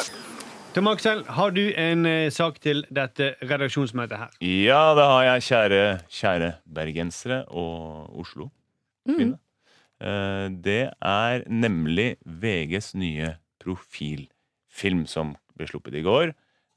[0.75, 4.33] Tom Aksel, har du en eh, sak til dette redaksjonsmøtet her?
[4.45, 8.49] Ja, det har jeg, kjære, kjære bergensere og Oslo.
[9.09, 9.31] Mm.
[9.99, 13.31] Eh, Det er nemlig VGs nye
[13.63, 16.35] profilfilm som ble sluppet i går,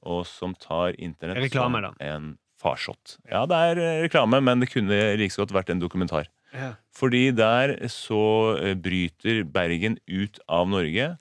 [0.08, 2.08] og som tar internett Reklame, som da.
[2.14, 2.32] en
[2.62, 3.16] farsott.
[3.30, 6.28] Ja, det er eh, reklame, men det kunne like så godt vært en dokumentar.
[6.54, 6.74] Ja.
[6.94, 8.22] Fordi der så
[8.60, 11.12] eh, bryter Bergen ut av Norge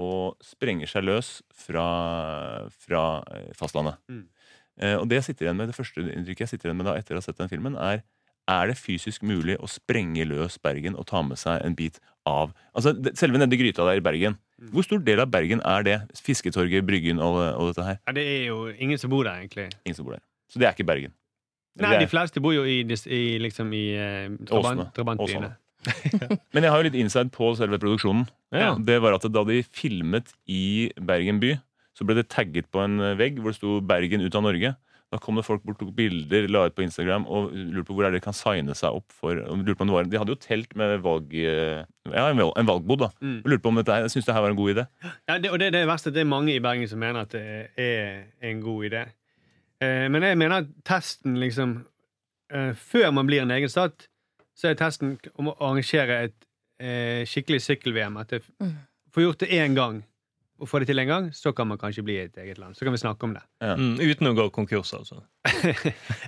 [0.00, 1.86] og sprenger seg løs fra,
[2.86, 3.02] fra
[3.34, 3.98] eh, fastlandet.
[4.10, 4.24] Mm.
[4.82, 6.96] Eh, og det jeg sitter igjen med, det første inntrykket jeg sitter igjen med da
[6.98, 8.02] etter å ha sett den filmen, er
[8.50, 12.50] er det fysisk mulig å sprenge løs Bergen og ta med seg en bit av
[12.74, 14.34] Altså det- Selve nedi gryta der i Bergen.
[14.58, 14.72] Mm.
[14.72, 15.96] Hvor stor del av Bergen er det?
[16.18, 17.98] Fisketorget, Bryggen og, og dette her?
[18.06, 19.68] ja, Det er jo ingen som bor der, egentlig.
[19.86, 20.24] Ingen som bor der.
[20.52, 21.14] Så det er ikke Bergen.
[21.80, 25.54] Nei, de fleste bor jo i, i, liksom i eh, trabant, trabantbyene.
[26.54, 28.26] Men jeg har jo litt inside på selve produksjonen.
[28.54, 28.74] Ja.
[28.78, 31.56] Det var at Da de filmet i Bergen by,
[31.96, 34.74] så ble det tagget på en eh, vegg hvor det sto 'Bergen ut av Norge'.
[35.12, 38.06] Da kom det folk bort tok bilder, la ut på Instagram og lurte på hvor
[38.06, 39.36] er det de kan signe seg opp for.
[39.36, 43.02] Var, de hadde jo telt med valg, eh, ja, en, valgbod.
[43.04, 43.10] da.
[43.20, 43.42] Mm.
[43.44, 44.86] Lurte på om dette Jeg syns det her var en god idé.
[45.28, 47.26] Ja, det, og det, det er verst at det er mange i Bergen som mener
[47.26, 47.44] at det
[47.76, 49.04] er en god idé.
[49.82, 51.72] Eh, men jeg mener at testen liksom
[52.52, 54.06] eh, Før man blir en egen stat,
[54.54, 56.48] så er testen om å arrangere et
[56.82, 58.18] eh, skikkelig sykkel-VM.
[58.20, 58.74] At det Mm.
[59.14, 60.02] får gjort det én gang,
[60.60, 62.76] og får det til en gang, så kan man kanskje bli et eget land.
[62.76, 63.42] Så kan vi snakke om det.
[63.60, 65.22] Mm, uten å gå konkurs, altså.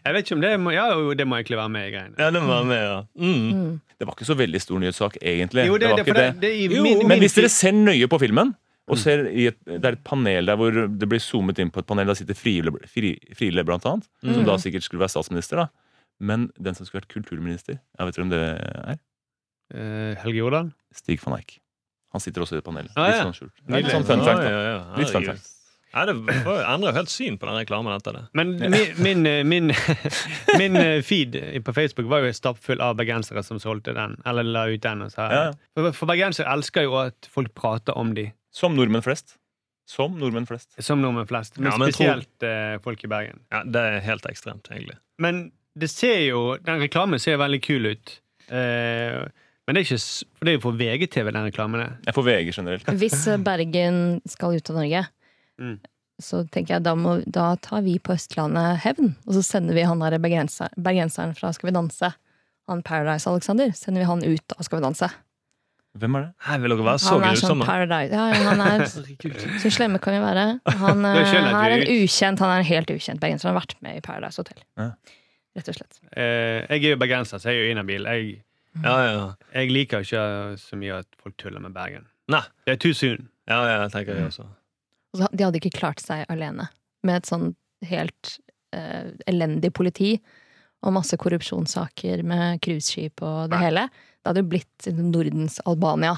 [0.05, 2.17] jeg vet ikke om det må, Ja, det må egentlig være med i greiene.
[2.19, 2.99] Ja, det var med, ja.
[3.15, 3.53] Mm.
[3.53, 3.81] Mm.
[3.99, 5.67] Det var ikke så veldig stor nyhetssak, egentlig.
[5.69, 8.19] Jo, det, var det, det, det er Jo, min, Men hvis dere ser nøye på
[8.25, 8.55] filmen,
[8.89, 11.81] og ser i et, det er et panel der hvor det blir zoomet inn på
[11.81, 14.47] et panel, der sitter Friele, Fri- Friele blant annet, som Mm.
[14.51, 15.57] da sikkert skulle være statsminister.
[15.57, 15.69] da.
[16.21, 18.99] Men den som skulle vært kulturminister, jeg vet du om det er?
[19.75, 20.73] Eh, Helge Jordal?
[20.95, 21.59] Stig van Eyck.
[22.13, 23.57] Han sitter også i det panelet Ah, Litt sånn skjult.
[23.67, 24.45] Det er Litt sånn fun fact.
[24.45, 24.63] Ja, da.
[24.63, 24.97] ja, ja.
[25.01, 25.51] Litt fun fact.
[25.95, 28.23] Ja, det endrer jo helt syn på den reklamen det.
[28.35, 29.69] Men min, min, eh, min,
[30.59, 34.17] min eh, feed på Facebook var jo stappfull av bergensere som solgte den.
[34.27, 35.03] Eller la ut den.
[35.07, 35.53] Og sa, Ja, ja.
[35.75, 39.37] For, for bergensere elsker jo at folk prater om de, Som nordmenn flest.
[39.91, 40.77] Som nordmenn flest.
[40.81, 41.59] som nordmenn flest.
[41.59, 43.41] Men Ja, men spesielt eh, folk i Bergen.
[43.53, 44.97] Ja, Det er helt ekstremt, egentlig.
[45.19, 48.21] Men det ser jo Den reklamen ser veldig kul ut.
[48.49, 49.25] Eh,
[49.67, 49.99] men det er ikke
[50.39, 51.93] For det er jo for VGTV, den reklamen er.
[52.07, 52.87] Jeg får VG generelt.
[53.03, 55.05] Hvis eh, Bergen skal ut av Norge,
[55.59, 55.77] Mm.
[56.19, 59.13] så tenker jeg da, må, da tar vi på Østlandet hevn.
[59.27, 62.11] Og så sender vi han der bergenser, bergenseren fra Skal vi danse,
[62.67, 65.11] han Paradise Alexander, sender vi han ut av Skal vi danse.
[65.95, 66.31] Hvem er det?
[66.43, 67.67] Her vil dere være så Han er sånn grusomme.
[67.69, 70.47] Paradise Ja, ja, han er Så slemme kan vi være.
[70.81, 73.51] Han, eh, han er en ukjent, han er en helt ukjent bergenser.
[73.51, 74.65] Han har vært med i Paradise Hotel.
[74.81, 74.89] Ja.
[75.55, 76.01] Rett og slett.
[76.19, 78.11] Eh, jeg er jo bergenser, så jeg er jo inhabil.
[78.11, 78.35] Jeg,
[78.83, 79.27] Ja, ja.
[79.55, 80.25] jeg liker ikke
[80.59, 82.09] så mye at folk tuller med Bergen.
[82.33, 82.43] Nei.
[82.67, 83.29] Det er too soon.
[83.47, 84.49] Ja, ja, tenker jeg også.
[85.15, 86.67] Og de hadde ikke klart seg alene
[87.07, 87.53] med et sånn
[87.87, 88.39] helt
[88.75, 90.17] eh, elendig politi
[90.85, 93.65] og masse korrupsjonssaker med cruiseskip og det Nei.
[93.69, 93.87] hele.
[94.25, 96.15] Det hadde jo blitt Nordens Albania.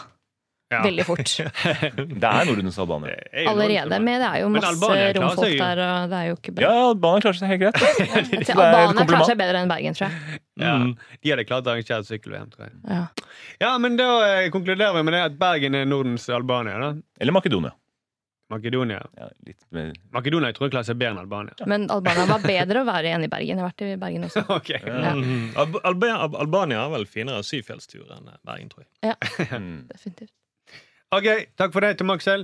[0.70, 0.80] Ja, Ja.
[0.82, 1.30] veldig fort.
[2.22, 3.12] Det er Nordens Albania.
[3.30, 3.98] Er Allerede.
[4.02, 4.72] Men det er jo masse
[5.14, 5.58] romfolk seg jo.
[5.62, 6.64] der, og det er jo ikke bra.
[6.64, 7.78] Ja, Albania klarer seg helt greit.
[8.40, 10.40] Et Albania klarer seg bedre enn Bergen, tror jeg.
[10.58, 10.96] Ja, Mm.
[11.22, 12.74] de hadde klart å arrangere et sykkel-VM, tror jeg.
[12.88, 13.02] Ja.
[13.62, 16.78] Ja, men da eh, konkluderer vi med det at Bergen er Nordens Albania.
[16.82, 16.90] da
[17.20, 17.70] Eller Makedonia.
[18.52, 19.88] Makedonia Ja, litt mer.
[20.14, 21.56] Makedonia tror jeg klarer seg bedre enn Albania.
[21.66, 23.58] Men Albania var bedre å være igjen i Bergen.
[23.58, 24.42] Jeg har vært i Bergen også.
[24.58, 24.78] okay.
[24.86, 25.14] Ja.
[25.18, 25.48] Mm.
[25.58, 26.12] Alb Alba
[26.44, 29.16] Albania er vel finere syfjellstur enn Bergen, tror jeg.
[29.66, 29.86] Mm.
[29.90, 30.32] Definitivt.
[31.14, 31.26] Ok,
[31.58, 32.42] takk for det, til Maxel.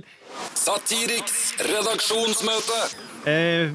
[0.55, 2.77] Satiriks redaksjonsmøte.
[3.29, 3.73] Eh,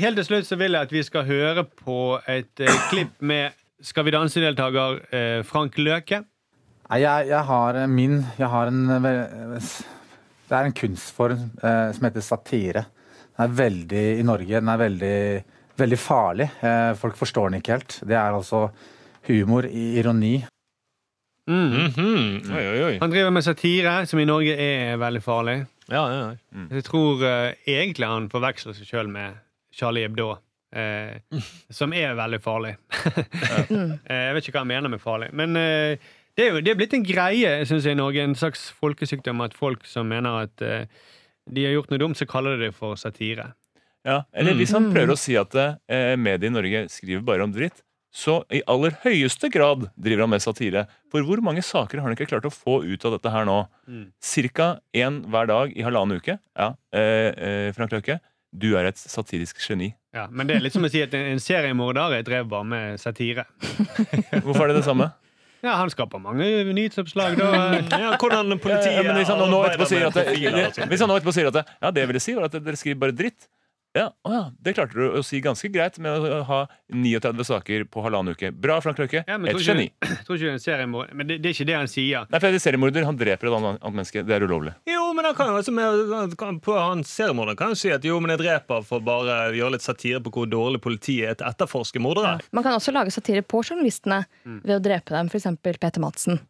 [0.00, 1.96] helt til slutt så vil jeg at vi skal høre på
[2.28, 6.22] et eh, klipp med Skal vi danse-deltaker eh, Frank Løke.
[6.90, 9.60] Nei, jeg, jeg har eh, min Jeg har en eh, ve-
[10.50, 12.84] Det er en kunstform eh, som heter satire.
[13.36, 15.18] Den er veldig I Norge den er veldig,
[15.78, 16.48] veldig farlig.
[16.66, 18.00] Eh, folk forstår den ikke helt.
[18.02, 18.64] Det er altså
[19.28, 20.40] humor, i ironi.
[21.50, 21.70] Mm.
[21.70, 22.50] Mhm.
[22.50, 22.98] Oi, oi, oi.
[23.00, 25.56] Han driver med satire, som i Norge er veldig farlig.
[25.90, 26.66] Ja, ja, ja.
[26.70, 29.38] Jeg tror uh, egentlig han forveksler seg sjøl med
[29.74, 30.32] Charlie Hebdo,
[30.74, 31.18] eh,
[31.70, 32.76] som er veldig farlig.
[33.70, 33.92] Mm.
[34.02, 36.72] Eh, jeg vet ikke hva han mener med farlig, men eh, det er jo det
[36.72, 40.46] er blitt en greie synes jeg, i Norge, en slags folkesykdom, at folk som mener
[40.46, 40.86] at eh,
[41.50, 43.52] de har gjort noe dumt, så kaller de det for satire.
[44.06, 47.52] Ja, eller hvis han prøver å si at eh, mediet i Norge skriver bare om
[47.52, 50.86] dritt, så i aller høyeste grad driver han med satire.
[51.12, 53.60] For hvor mange saker har han ikke klart å få ut av dette her nå?
[53.86, 54.08] Mm.
[54.24, 56.40] Cirka én hver dag i halvannen uke.
[56.58, 58.18] Ja, eh, eh, Frank Løkke,
[58.50, 59.92] du er et satirisk geni.
[60.16, 63.46] Ja, men det er litt som å si at en, seriemorder drev bare med satire.
[64.42, 65.12] Hvorfor er det det samme?
[65.60, 67.48] Ja, han skaper mange nyhetsoppslag, da.
[68.04, 72.12] ja hvordan politiet Ja, men hvis han nå, etterpå sier at det, Ja, det jeg
[72.12, 73.48] ville si, var at dere skriver bare dritt.
[73.96, 76.58] Ja, å ja, Det klarte du å si ganske greit med å ha
[76.94, 78.52] 39 saker på halvannen uke.
[78.54, 79.24] Bra, Frank Løkke.
[79.26, 79.88] Ja, Et geni.
[80.26, 82.28] tror ikke det er en seriemorder, men det, det er ikke det han sier.
[82.30, 83.08] Nei, for det er seriemorder.
[83.08, 84.22] Han dreper et annet menneske.
[84.26, 84.76] Det er ulovlig.
[84.90, 88.04] Jo, men han kan jo altså med, kan- på han seriemorder kan jo si at
[88.04, 91.34] jo, men jeg dreper for bare å gjøre litt satire på hvor dårlig politiet er
[91.40, 92.38] til å etterforske mordere.
[92.52, 95.46] Man kan også lage satire på journalistene ved å drepe dem, f.eks.
[95.62, 96.40] Peter Madsen.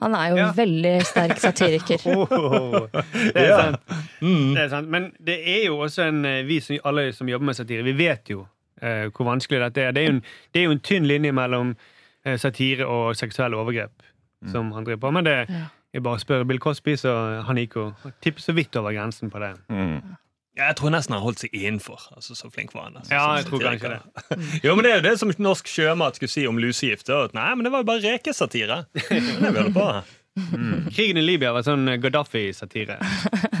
[0.00, 0.46] Han er jo Ja.
[0.48, 2.00] en veldig sterk satiriker.
[2.08, 3.82] Oh, det, er sant.
[4.20, 4.88] det er sant.
[4.88, 7.92] Men det er jo også en eh, Vi som, alle som jobber med satire, vi
[7.98, 8.46] vet jo
[8.80, 9.92] eh, hvor vanskelig dette er.
[9.92, 10.22] Det er jo en,
[10.54, 11.74] det er jo en tynn linje mellom
[12.24, 13.92] eh, satire og seksuelle overgrep
[14.48, 15.10] som han driver på.
[15.12, 15.24] med.
[15.28, 15.66] det Ja.
[15.92, 17.88] Jeg bare spør Bill Cosby, så han gikk jo
[18.22, 19.54] tipper så vidt over grensen på det.
[19.68, 20.16] Mm.
[20.58, 22.02] Ja, jeg tror nesten han holdt seg innenfor.
[22.16, 22.96] Altså, så flink var han.
[23.00, 24.62] Altså, Ja, jeg tror kanskje det.
[24.66, 27.08] Jo, men Det er jo det som norsk sjømat skulle si om lusegift.
[27.08, 28.84] At nei, men det var jo bare rekesatire.
[28.94, 29.90] Det vi på
[30.40, 30.86] Mm.
[30.94, 32.94] Krigen i Libya var sånn eh, Gaddafi-satire.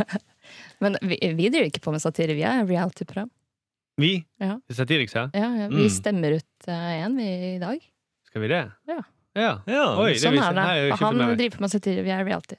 [0.80, 3.28] Men vi, vi driver ikke på med satire, vi er reality-program.
[4.00, 4.12] Vi?
[4.40, 4.54] Ja.
[4.72, 5.26] Satiriks ja?
[5.34, 5.90] Ja, ja, vi Mm.
[5.92, 7.82] stemmer ut én vi i dag.
[8.30, 8.62] Skal vi det?
[8.88, 9.00] Ja.
[9.38, 9.52] Ja.
[9.70, 10.64] Ja, Oi, Sånn det er det.
[10.64, 12.58] Nei, Han med driver med satire, vi er reality.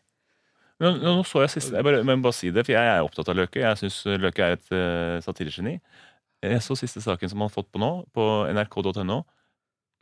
[0.81, 3.03] Nå, nå nå så jeg siste Jeg bare, men bare si det, for jeg er
[3.05, 3.61] opptatt av Løke.
[3.61, 5.75] Jeg syns Løke er et uh, satiregeni.
[6.41, 9.19] Jeg så siste saken som han har fått på nå, på nrk.no.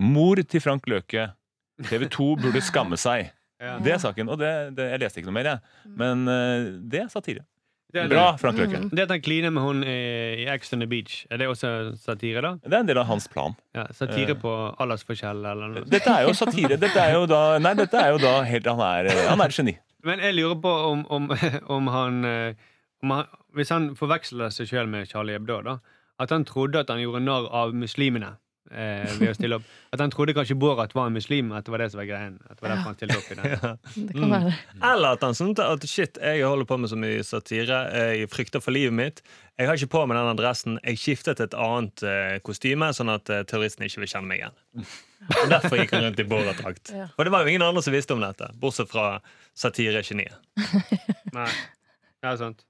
[0.07, 1.27] Mor til Frank Løke.
[1.89, 3.29] TV 2 burde skamme seg.
[3.59, 3.73] Ja.
[3.83, 4.29] Det er saken.
[4.31, 5.89] Og det, det, jeg leste ikke noe mer, jeg.
[5.99, 7.41] Men uh, det er satire.
[7.91, 8.77] Det er- Bra, Frank Løke.
[8.83, 8.89] Mm.
[8.93, 11.97] Det at han kliner med hun i i Ex on the Beach, er det også
[11.97, 12.51] satire, da?
[12.63, 13.55] Det er en del av hans plan.
[13.73, 14.41] Ja, satire Eh.
[14.41, 15.83] på aldersforskjell eller noe.
[15.89, 16.77] Dette er jo satire.
[16.77, 19.51] Dette er jo da Nei, dette er jo da helt Han er, han er et
[19.57, 19.77] geni.
[20.03, 21.29] Men jeg lurer på om, om,
[21.77, 22.53] om, han, eh,
[23.03, 23.25] om han
[23.55, 25.77] Hvis han forveksler seg sjøl med Charlie Hebdo, da.
[26.19, 28.35] At han trodde at han gjorde narr av muslimene
[28.71, 29.67] eh, ved å stille opp.
[29.93, 32.39] At han trodde kanskje Borat var en muslim, at det var det som var greien.
[32.45, 33.37] At det var derfor han stilte opp i.
[33.39, 34.55] Det kan være.
[34.91, 38.63] Eller at han syntes at shit, jeg holder på med så mye satire, jeg frykter
[38.63, 39.23] for livet mitt.
[39.59, 40.77] Jeg har ikke på meg den adressen.
[40.87, 44.55] Jeg skiftet et annet eh, kostyme, sånn at uh, terroristen ikke vil kjenne meg igjen.
[45.27, 46.93] Og Derfor gikk han rundt i Borat-drakt.
[46.95, 47.09] Ja.
[47.17, 49.17] For det var jo ingen andre som visste om dette, bortsett fra
[49.59, 50.39] satiregeniet.
[51.35, 51.49] Nei,
[52.23, 52.63] det er sant.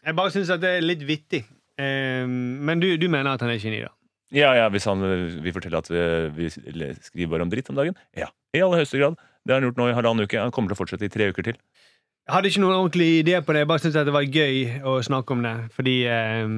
[0.00, 1.42] Jeg bare syns at det er litt vittig.
[1.76, 3.92] Eh, men du, du mener at han er geni, da?
[4.34, 6.00] Ja, ja, Hvis han eh, vil fortelle at vi,
[6.36, 7.96] vi skriver bare om dritt om dagen?
[8.16, 8.28] Ja.
[8.56, 9.16] I aller høyeste grad.
[9.44, 10.40] Det har han gjort nå i halvannen uke.
[10.42, 11.56] Han kommer til å fortsette i tre uker til.
[12.28, 13.62] Jeg hadde ikke noen ordentlig idé på det.
[13.64, 15.54] Jeg bare syntes det var gøy å snakke om det.
[15.72, 16.50] Fordi eh,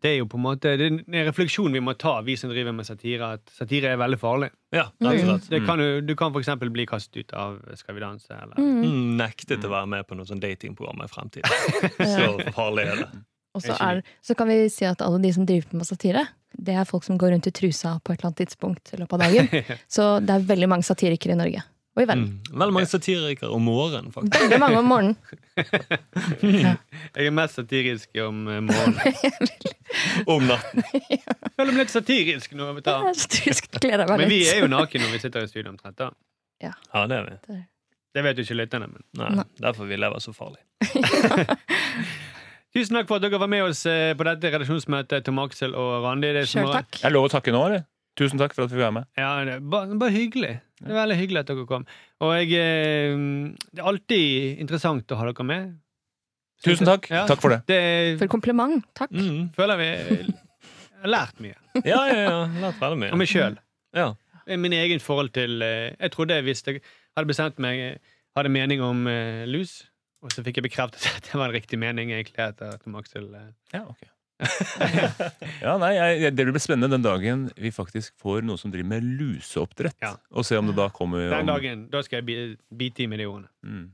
[0.00, 2.52] det er jo på en måte Det er en refleksjon vi må ta, vi som
[2.52, 3.32] driver med satire.
[3.38, 4.50] At satire er veldig farlig.
[4.76, 4.86] Ja.
[5.00, 8.60] Det kan jo, du kan for eksempel bli kastet ut av Skal vi danse, eller
[8.60, 8.84] Mm.
[8.84, 11.48] Mm, nektet å være med på noe sånn datingprogram i fremtiden.
[12.16, 13.08] Så farlig er det.
[13.56, 16.74] Og så, er, så kan vi si at alle de som driver med satire, det
[16.74, 19.20] er folk som går rundt i trusa på et eller annet tidspunkt i løpet av
[19.26, 19.78] dagen.
[19.96, 21.62] Så det er veldig mange satirikere i Norge.
[21.96, 22.26] Og i verden.
[22.30, 22.58] Mm.
[22.60, 24.36] Veldig mange satirikere om morgenen, faktisk.
[24.38, 25.16] Veldig mange om morgenen.
[27.16, 29.50] Jeg er mest satirisk om eh, morgenen.
[30.30, 30.84] Om natten.
[31.58, 32.68] Føler meg litt satirisk nå.
[32.78, 35.98] er satirisk, gleder meg Men vi er jo nakne når vi sitter i studio omtrent.
[35.98, 36.12] da
[36.62, 37.58] Ja, det er vi.
[38.14, 38.86] Det vet jo ikke lytterne.
[38.92, 39.02] Men.
[39.18, 39.46] Nei, Nei.
[39.58, 40.62] Derfor vi lever så farlig.
[42.70, 46.04] Tusen takk for at dere var med oss eh, på dette redaksjonsmøtet, Tom Aksel og
[46.04, 46.28] Randi.
[46.36, 46.92] Det som Sjøl takk.
[46.94, 47.02] Var...
[47.02, 47.82] Jeg lover å takke nå, eller?
[48.18, 49.08] Tusen takk for at vi var med.
[49.18, 50.52] Ja, det er bare, bare hyggelig.
[50.78, 51.86] Det er veldig hyggelig at dere kom.
[52.22, 53.16] Og jeg, eh,
[53.74, 55.74] det er alltid interessant å ha dere med.
[56.62, 57.10] Tusen takk.
[57.10, 57.24] Ja.
[57.26, 57.62] Takk for det.
[57.70, 57.80] Det
[58.20, 58.86] For kompliment.
[58.94, 59.10] Takk.
[59.18, 59.50] Mm.
[59.56, 59.90] føler vi
[61.00, 61.58] har lært mye.
[61.80, 62.40] Ja, ja, ja.
[62.68, 63.12] Lært veldig mye.
[63.16, 63.58] Om meg sjøl.
[63.96, 64.12] Ja.
[64.60, 66.72] Min egen forhold til eh, Jeg trodde jeg visste
[67.14, 67.98] Hadde bestemt meg
[68.38, 69.08] Hadde mening om
[69.50, 69.80] lus.
[70.22, 73.30] Og så fikk jeg bekreftet at det var en riktig mening, egentlig, etter at Aksel
[73.34, 73.52] eh.
[73.72, 74.02] Ja, ok.
[75.64, 79.04] ja, nei, jeg, Det blir spennende den dagen vi faktisk får noe som driver med
[79.20, 79.96] luseoppdrett.
[80.00, 80.14] Ja.
[80.32, 81.86] Og se om det da kommer Den om, dagen.
[81.92, 83.50] Da skal jeg bite i med de ordene.
[83.64, 83.90] Mm.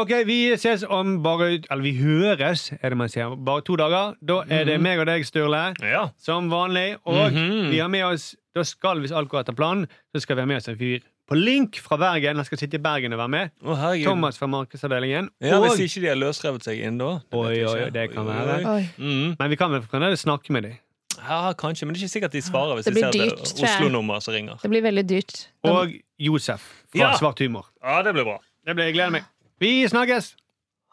[0.00, 3.34] Ok, vi ses om bare Eller vi høres, er det man sier.
[3.36, 4.14] Bare to dager.
[4.24, 6.06] Da er det meg og deg, Sturle, ja.
[6.16, 6.94] som vanlig.
[7.04, 7.68] Og Mhm.
[7.74, 10.46] vi har med oss Da skal, hvis alt går etter planen, så skal vi ha
[10.46, 11.00] med oss en fyr
[11.32, 12.36] på link fra Bergen.
[12.40, 13.52] Han skal sitte i Bergen og være med.
[13.64, 13.76] Å.
[14.04, 15.30] Thomas fra markedsavdelingen.
[15.40, 17.14] Ja, og, Hvis ikke de har løsrevet seg inn da.
[17.24, 18.78] det Oi, oi, det kan Oi, være.
[19.00, 19.36] Mm.
[19.40, 20.78] men vi kan vel fremdeles snakke med dem.
[21.22, 23.66] Ja, kanskje, men det er ikke sikkert de svarer hvis de ser dyrt, det er
[23.66, 23.68] jeg.
[23.68, 24.58] Oslo-nummer som ringer.
[24.62, 25.34] Det blir veldig dyrt.
[25.68, 27.10] Og Josef fra Ja.
[27.20, 27.68] Svart humor.
[27.82, 28.38] Ja, det blir bra.
[28.66, 29.28] Det blir jeg gleder meg.
[29.62, 30.34] Vi snakkes!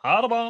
[0.04, 0.44] Ha det bra.